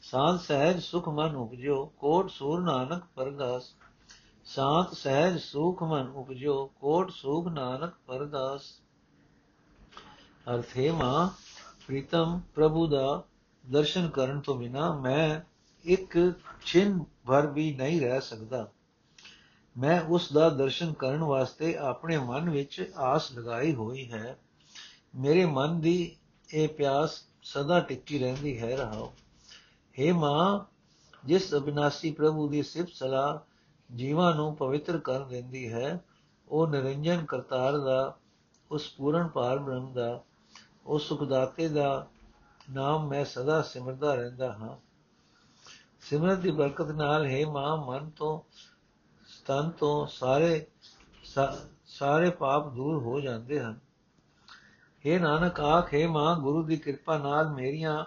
ਸਾਧ 0.02 0.38
ਸਹਿਜ 0.38 0.80
ਸੁਖ 0.80 1.08
ਮਨ 1.08 1.36
ਉਪਜੋ 1.36 1.92
ਕੋਟ 1.98 2.30
ਸੂਰ 2.30 2.60
ਨਾਨਕ 2.60 3.02
ਪਰਗਾਸ 3.14 3.74
ਸ਼ਾਂਤ 4.44 4.92
ਸਹਿਜ 4.92 5.38
ਸੁਖ 5.38 5.82
ਮਨ 5.82 6.08
ਉਪਜੋ 6.08 6.66
ਕੋਟ 6.80 7.10
ਸੁਖ 7.10 7.48
ਨਾਨਕ 7.48 7.92
ਪਰਦਾਸ। 8.06 8.62
ਅਰਥੇ 10.54 10.90
ਮਾ, 10.90 11.30
ਪ੍ਰੀਤਮ 11.86 12.40
ਪ੍ਰਭੂ 12.54 12.86
ਦਾ 12.86 13.22
ਦਰਸ਼ਨ 13.70 14.08
ਕਰਨ 14.08 14.40
ਤੋਂ 14.40 14.54
ਬਿਨਾ 14.54 14.92
ਮੈਂ 14.94 15.40
ਇੱਕ 15.84 16.32
ਛਿਨ 16.66 17.04
ਭਰ 17.26 17.46
ਵੀ 17.46 17.74
ਨਹੀਂ 17.74 18.00
ਰਹਿ 18.00 18.20
ਸਕਦਾ। 18.20 18.68
ਮੈਂ 19.78 20.00
ਉਸ 20.00 20.32
ਦਾ 20.32 20.48
ਦਰਸ਼ਨ 20.48 20.92
ਕਰਨ 20.92 21.22
ਵਾਸਤੇ 21.22 21.76
ਆਪਣੇ 21.76 22.18
ਮਨ 22.18 22.50
ਵਿੱਚ 22.50 22.92
ਆਸ 22.96 23.32
ਲਗਾਈ 23.32 23.74
ਹੋਈ 23.74 24.12
ਹੈ। 24.12 24.38
ਮੇਰੇ 25.14 25.44
ਮਨ 25.44 25.80
ਦੀ 25.80 26.16
ਇਹ 26.54 26.68
ਪਿਆਸ 26.68 27.24
ਸਦਾ 27.42 27.80
ਟਿੱਕੀ 27.80 28.18
ਰਹਿੰਦੀ 28.18 28.58
ਹੈ 28.60 28.76
ਰਹਾਓ। 28.76 29.12
हे 29.98 30.14
ਮਾਂ, 30.14 30.60
ਜਿਸ 31.24 31.54
ਅਬਿਨਾਸੀ 31.54 32.10
ਪ੍ਰਭੂ 32.12 32.48
ਦੀ 32.48 32.62
ਸਿਫਤ 32.62 32.92
ਸਲਾਹ 32.94 33.38
ਜੀਵਾਂ 33.96 34.34
ਨੂੰ 34.34 34.54
ਪਵਿੱਤਰ 34.56 34.98
ਕਰ 34.98 35.20
ਦਿੰਦੀ 35.20 35.72
ਹੈ, 35.72 36.00
ਉਹ 36.48 36.66
ਨਿਰੰਜਨ 36.66 37.24
ਕਰਤਾਰ 37.24 37.78
ਦਾ, 37.78 38.16
ਉਸ 38.70 38.88
ਪੂਰਨ 38.90 39.28
ਪਾਰ 39.28 39.58
ਬ੍ਰਹਮ 39.58 39.92
ਦਾ, 39.92 40.22
ਉਸ 40.86 41.08
ਸੁਖਦਾਤੇ 41.08 41.68
ਦਾ 41.68 42.06
ਨਾਮ 42.72 43.08
ਮੈਂ 43.08 43.24
ਸਦਾ 43.24 43.62
ਸਿਮਰਦਾ 43.62 44.14
ਰਹਿੰਦਾ 44.14 44.52
ਹਾਂ। 44.52 44.76
ਸਿਮਰਤ 46.00 46.38
ਦੀ 46.38 46.50
ਬਰਕਤ 46.50 46.86
ਨਾਲ 46.86 47.26
ਹੈ 47.26 47.46
ਮਾਂ, 47.46 47.76
ਮਨ 47.76 48.10
ਤੋਂ 48.10 48.40
ਸਤਨ 49.26 49.70
ਤੋਂ 49.70 50.06
ਸਾਰੇ 50.06 50.66
ਸਾਰੇ 51.86 52.30
ਪਾਪ 52.30 52.68
ਦੂਰ 52.68 53.02
ਹੋ 53.02 53.20
ਜਾਂਦੇ 53.20 53.60
ਹਨ। 53.60 53.78
हे 55.06 55.22
ਨਾਨਕ 55.22 55.60
ਆਖੇ 55.60 56.06
ਮਾਂ, 56.06 56.36
ਗੁਰੂ 56.36 56.62
ਦੀ 56.62 56.76
ਕਿਰਪਾ 56.76 57.18
ਨਾਲ 57.18 57.50
ਮੇਰੀਆਂ 57.50 58.04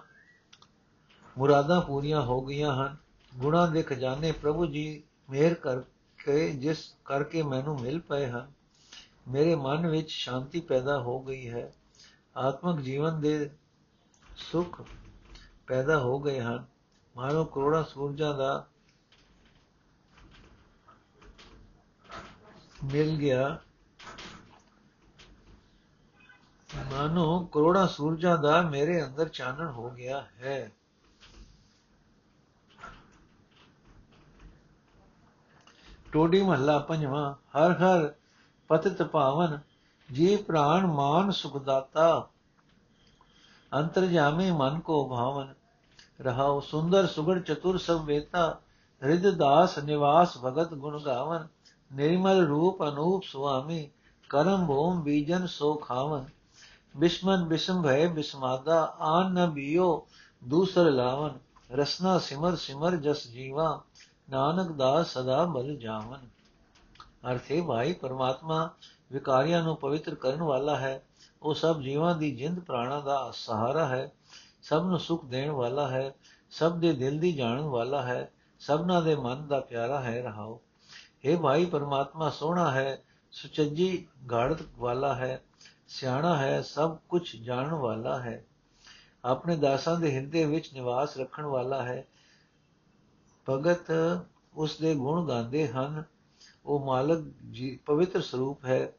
ਮੁਰਾਦਾਂ 1.38 1.82
ਪੂਰੀਆਂ 1.82 2.22
ਹੋ 2.22 2.42
ਗਈਆਂ 2.42 2.76
ਹਨ। 2.76 2.98
ਗੁਣਾ 3.38 3.66
ਦੇ 3.66 3.84
ਖਜ਼ਾਨੇ 3.84 4.32
ਪ੍ਰਭੂ 4.32 4.66
ਜੀ 4.66 5.04
ਮਿਹਰ 5.30 5.54
ਕਰਕੇ, 5.54 6.50
ਜਿਸ 6.50 6.96
ਕਰਕੇ 7.06 7.44
ਮੈਨੂੰ 7.44 7.82
ਮਿਲ 7.82 8.00
ਪਏ 8.00 8.28
ਹਨ। 8.28 8.52
ਮੇਰੇ 9.28 9.56
ਮਨ 9.56 9.88
ਵਿੱਚ 9.88 10.12
ਸ਼ਾਂਤੀ 10.12 10.62
ਪੈਦਾ 10.62 11.00
ਹੋ 11.00 11.20
ਗਈ 11.20 11.50
ਹੈ। 11.50 11.74
ਆਤਮਿਕ 12.38 12.86
ਜੀਵਨ 12.86 13.22
ਦੇ 13.22 13.50
ਸੁਖ 14.38 14.82
ਪੈਦਾ 15.68 16.00
ਹੋ 16.00 16.20
ਗਏ 16.20 16.40
ਹਨ। 16.40 16.66
ਮਾਨੋ 17.16 17.46
ਕਰੋੜਾਂ 17.46 17.84
ਸੂਰਜਾਂ 17.84 18.38
ਦਾ 18.38 18.68
ਮਿਲ 22.84 23.18
ਗਿਆ। 23.18 23.60
ਮਾਨੋ 26.76 27.40
ਕਰੋੜਾਂ 27.54 27.88
ਸੂਰਜਾਂ 27.88 28.38
ਦਾ 28.38 28.62
ਮੇਰੇ 28.62 29.04
ਅੰਦਰ 29.04 29.28
ਚਾਨਣ 29.30 29.68
ਹੋ 29.68 29.90
ਗਿਆ 29.90 30.22
ਹੈ 30.42 30.72
ਟੋਡੀ 36.14 36.42
ਮਹੱਲਾ 36.42 36.78
ਪੰਜਵਾਂ 36.80 37.34
ਹਰ 37.58 37.72
ਹਰ 37.74 38.12
ਪਤਿਤ 38.70 39.02
ਭਾਵਨ 39.04 39.60
ਜੀ 40.10 40.36
ਪ੍ਰਾਨ 40.38 40.86
ਮਾਨ 40.86 41.32
ਸੁਖਦਾਤਾ 41.32 42.28
ਅੰਤਰ 43.72 44.06
ਜਾਮੇ 44.06 44.52
ਮਨ 44.52 44.80
ਕੋ 44.80 45.08
ਭਾਵਨ 45.10 45.54
ਰਹਾਉ 46.22 46.60
ਸੁੰਦਰ 46.62 47.08
ਸੁਗੜ 47.08 47.40
ਚਤੁਰ 47.40 47.78
ਸਭ 47.78 48.04
ਵੇਤਾ 48.06 48.62
ਰਿਦ 49.02 49.30
ਦਾਸ 49.30 49.78
ਨਿਵਾਸ 49.80 50.38
ਭਗਤ 50.38 50.74
ਗੁਣ 50.74 51.00
ਗਾਵਨ 51.06 51.48
ਨਿਰਮਲ 51.92 52.46
ਰੂਪ 52.48 52.84
ਅਨੂਪ 52.84 53.24
ਸੁਆਮੀ 53.24 53.90
ਕਰਮ 54.30 54.66
ਭੂਮ 54.68 55.02
ਬੀਜਨ 55.04 55.46
ਸੋ 55.48 55.74
ਖਾਵਨ 55.78 56.26
ਬਿਸ਼ਮਨ 56.98 57.46
ਬਿਸ਼ਮ 57.46 57.82
ਭੈ 57.82 58.08
ਬਿਸਮਾਦਾ, 58.08 58.96
ਆਨ 59.00 59.34
ਨ 59.34 59.50
ਬੀਓ, 59.50 60.08
ਦੂਸਰ 60.44 60.92
ਲਾਵਨ, 60.92 61.40
ਰਸਨਾ 61.72 62.20
ਸਿਮਰ 62.20 62.56
ਸਿਮਰ 62.56 62.96
ਜਸ 62.96 63.28
ਜੀਵਾ, 63.28 63.84
ਨਾਨਕ 64.30 64.72
ਦਾਸ 64.72 65.14
ਸਦਾ 65.14 65.46
ਬਲ 65.46 65.76
ਜਾਵਨ। 65.78 66.20
ਅਰਥੇ 67.32 67.62
ਭਾਈ, 67.62 67.94
ਪਰਮਾਤਮਾ 67.94 68.70
ਵਿਕਾਰੀਆਂ 69.12 69.64
ਨੂੰ 69.64 69.76
ਪਵਿੱਤਰ 69.76 70.16
ਕਰਨ 70.16 70.44
ਵਾਲਾ 70.44 70.76
ਹੈ। 70.76 71.04
ਉਹ 71.42 71.54
ਸਭ 71.54 71.82
ਜੀਵਾਂ 71.82 72.16
ਦੀ 72.16 72.36
ਜਿੰਦ 72.36 72.60
ਪ੍ਰਾਣਾ 72.60 73.00
ਦਾ 73.00 73.32
ਸਹਾਰਾ 73.34 73.86
ਹੈ। 73.86 74.12
ਸਭ 74.62 74.84
ਨੂੰ 74.86 75.00
ਸੁਖ 75.00 75.26
ਦੇਣ 75.26 75.52
ਵਾਲਾ 75.52 75.88
ਹੈ। 75.88 76.16
ਸਭ 76.52 76.76
ਦੇ 76.76 76.94
ਦਿਲ 76.94 77.20
ਦੀ 77.20 77.34
ਜਾਣਨ 77.34 77.62
ਵਾਲਾ 77.62 78.02
ਹੈ। 78.02 78.32
ਸਭਨਾ 78.60 79.02
ਦੇ 79.02 79.16
ਮਨ 79.16 79.48
ਦਾ 79.48 79.60
ਪਿਆਰਾ 79.60 80.02
ਹੈ। 80.02 80.22
ਰਹਾਓ। 80.22 80.62
ਇਹ 81.26 81.38
ਭਾਈ, 81.38 81.66
ਪਰਮਾਤਮਾ 81.66 82.30
ਸੋਹਣਾ 82.30 82.72
ਹੈ। 82.72 83.04
ਸੁਚੱਜੀ 83.34 84.08
ਗਾੜਤ 84.32 84.58
ਵਾਲਾ 84.78 85.16
ਹੈ, 85.16 85.44
ਸਿਆਣਾ 85.88 86.38
ਹੈ, 86.38 86.62
ਸਭ 86.62 86.98
ਕੁਝ 87.10 87.36
ਜਾਣਨ 87.36 87.74
ਵਾਲਾ 87.74 88.20
ਹੈ। 88.20 88.46
ਆਪਣੇ 89.26 89.56
ਦਾਸਾਂ 89.56 90.00
ਦੇ 90.00 90.16
ਹਿਰਦੇ 90.16 90.46
ਵਿੱਚ 90.46 90.74
ਨਿਵਾਸ 90.74 91.18
ਰੱਖਣ 91.18 91.46
ਵਾਲਾ 91.46 91.84
ਹੈ। 91.84 92.08
ਭਗਤ 93.50 93.92
ਉਸ 94.54 94.78
ਦੇ 94.78 94.96
ਗੁਣ 94.96 95.28
ਗਾਉਂਦੇ 95.28 95.68
ਹਨ। 95.68 96.04
ਉਹ 96.66 96.86
ਮਾਲਕ 96.86 97.34
ਜੀ, 97.52 97.80
ਪਵਿੱਤਰ 97.86 98.22
ਸਰੂਪ 98.22 98.66
ਹੈ, 98.66 98.92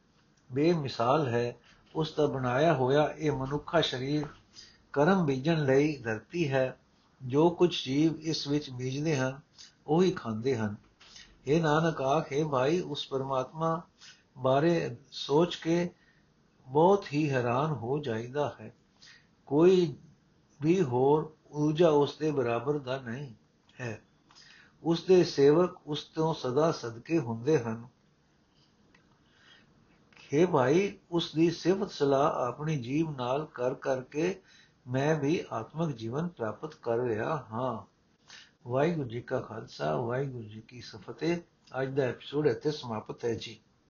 ਬੇਮਿਸਾਲ 0.52 1.28
ਹੈ। 1.28 1.56
ਉਸ 1.94 2.14
ਦਾ 2.14 2.26
ਬਣਾਇਆ 2.26 2.74
ਹੋਇਆ 2.74 3.14
ਇਹ 3.16 3.32
ਮਨੁੱਖਾ 3.32 3.80
ਸਰੀਰ 3.80 4.26
ਕਰਮ 4.92 5.26
ਬੀਜਣ 5.26 5.64
ਲਈ 5.64 5.96
ਧਰਤੀ 5.96 6.52
ਹੈ। 6.52 6.78
ਜੋ 7.22 7.50
ਕੁਝ 7.50 7.84
ਜੀਵ 7.84 8.20
ਇਸ 8.20 8.48
ਵਿੱਚ 8.48 8.70
ਬੀਜਦੇ 8.70 9.16
ਹਨ, 9.16 9.40
ਉਹੀ 9.86 10.10
ਖਾਂਦੇ 10.10 10.56
ਹਨ। 10.56 10.76
ਇਹ 11.46 11.62
ਨਾਨਕ 11.62 12.02
ਆਖੇ 12.02 12.44
ਭਾਈ, 12.44 12.80
ਉਸ 12.80 13.08
ਪਰਮਾਤਮਾ 13.08 13.82
ਬਾਰੇ 14.38 14.96
ਸੋਚ 15.12 15.56
ਕੇ 15.56 15.90
ਬਹੁਤ 16.66 17.06
ਹੀ 17.12 17.30
ਹੈਰਾਨ 17.30 17.70
ਹੋ 17.70 17.98
ਜਾਈਦਾ 17.98 18.56
ਹੈ। 18.60 18.74
ਕੋਈ 19.46 19.96
ਵੀ 20.62 20.82
ਹੋਰ 20.82 21.36
ਊਰਜਾ 21.52 21.88
ਉਸ 21.88 22.18
ਦੇ 22.18 22.30
ਬਰਾਬਰ 22.30 22.78
ਦਾ 22.78 23.00
ਨਹੀਂ 23.00 23.34
ਹੈ। 23.80 24.02
ਉਸ 24.82 25.04
ਦੇ 25.04 25.24
ਸੇਵਕ 25.24 25.80
ਉਸ 25.86 26.04
ਤੋਂ 26.04 26.34
ਸਦਾ 26.34 26.72
ਸਦਕੇ 26.72 27.18
ਹੁੰਦੇ 27.18 27.58
ਹਨ। 27.58 27.88
ਖੇ 30.16 30.46
ਭਾਈ, 30.46 30.98
ਉਸ 31.10 31.34
ਦੀ 31.34 31.50
ਸਿਫਤ 31.50 31.90
ਸਲਾਹ 31.90 32.48
ਆਪਣੀ 32.48 32.78
ਜੀਵ 32.78 33.10
ਨਾਲ 33.10 33.46
ਕਰ 33.46 33.74
ਕਰਕੇ 33.74 34.42
ਮੈਂ 34.86 35.20
ਵੀ 35.20 35.44
ਆਤਮਿਕ 35.52 35.96
ਜੀਵਨ 35.96 36.28
ਪ੍ਰਾਪਤ 36.28 36.74
ਕਰ 36.74 36.96
ਰਿਹਾ 36.96 37.46
ਹਾਂ। 37.52 37.94
ਵਾਹਿਗੁਰੂ 38.68 39.08
ਜੀ 39.08 39.20
ਕਾ 39.20 39.40
ਖਾਲਸਾ, 39.40 39.96
ਵਾਹਿਗੁਰੂ 39.96 40.44
ਜੀ 40.44 40.60
ਕੀ 40.60 40.80
ਫਤਿਹ। 40.80 41.36
ਅੱਜ 41.82 41.96
ਦਾ 41.96 42.02
ਐਪੀਸੋਡ 42.02 42.46
ਇੱਥੇ 42.46 42.70
ਸਮਾਪਤ 42.70 43.24
ਹੈ 43.24 43.34
ਜੀ। 43.34 43.60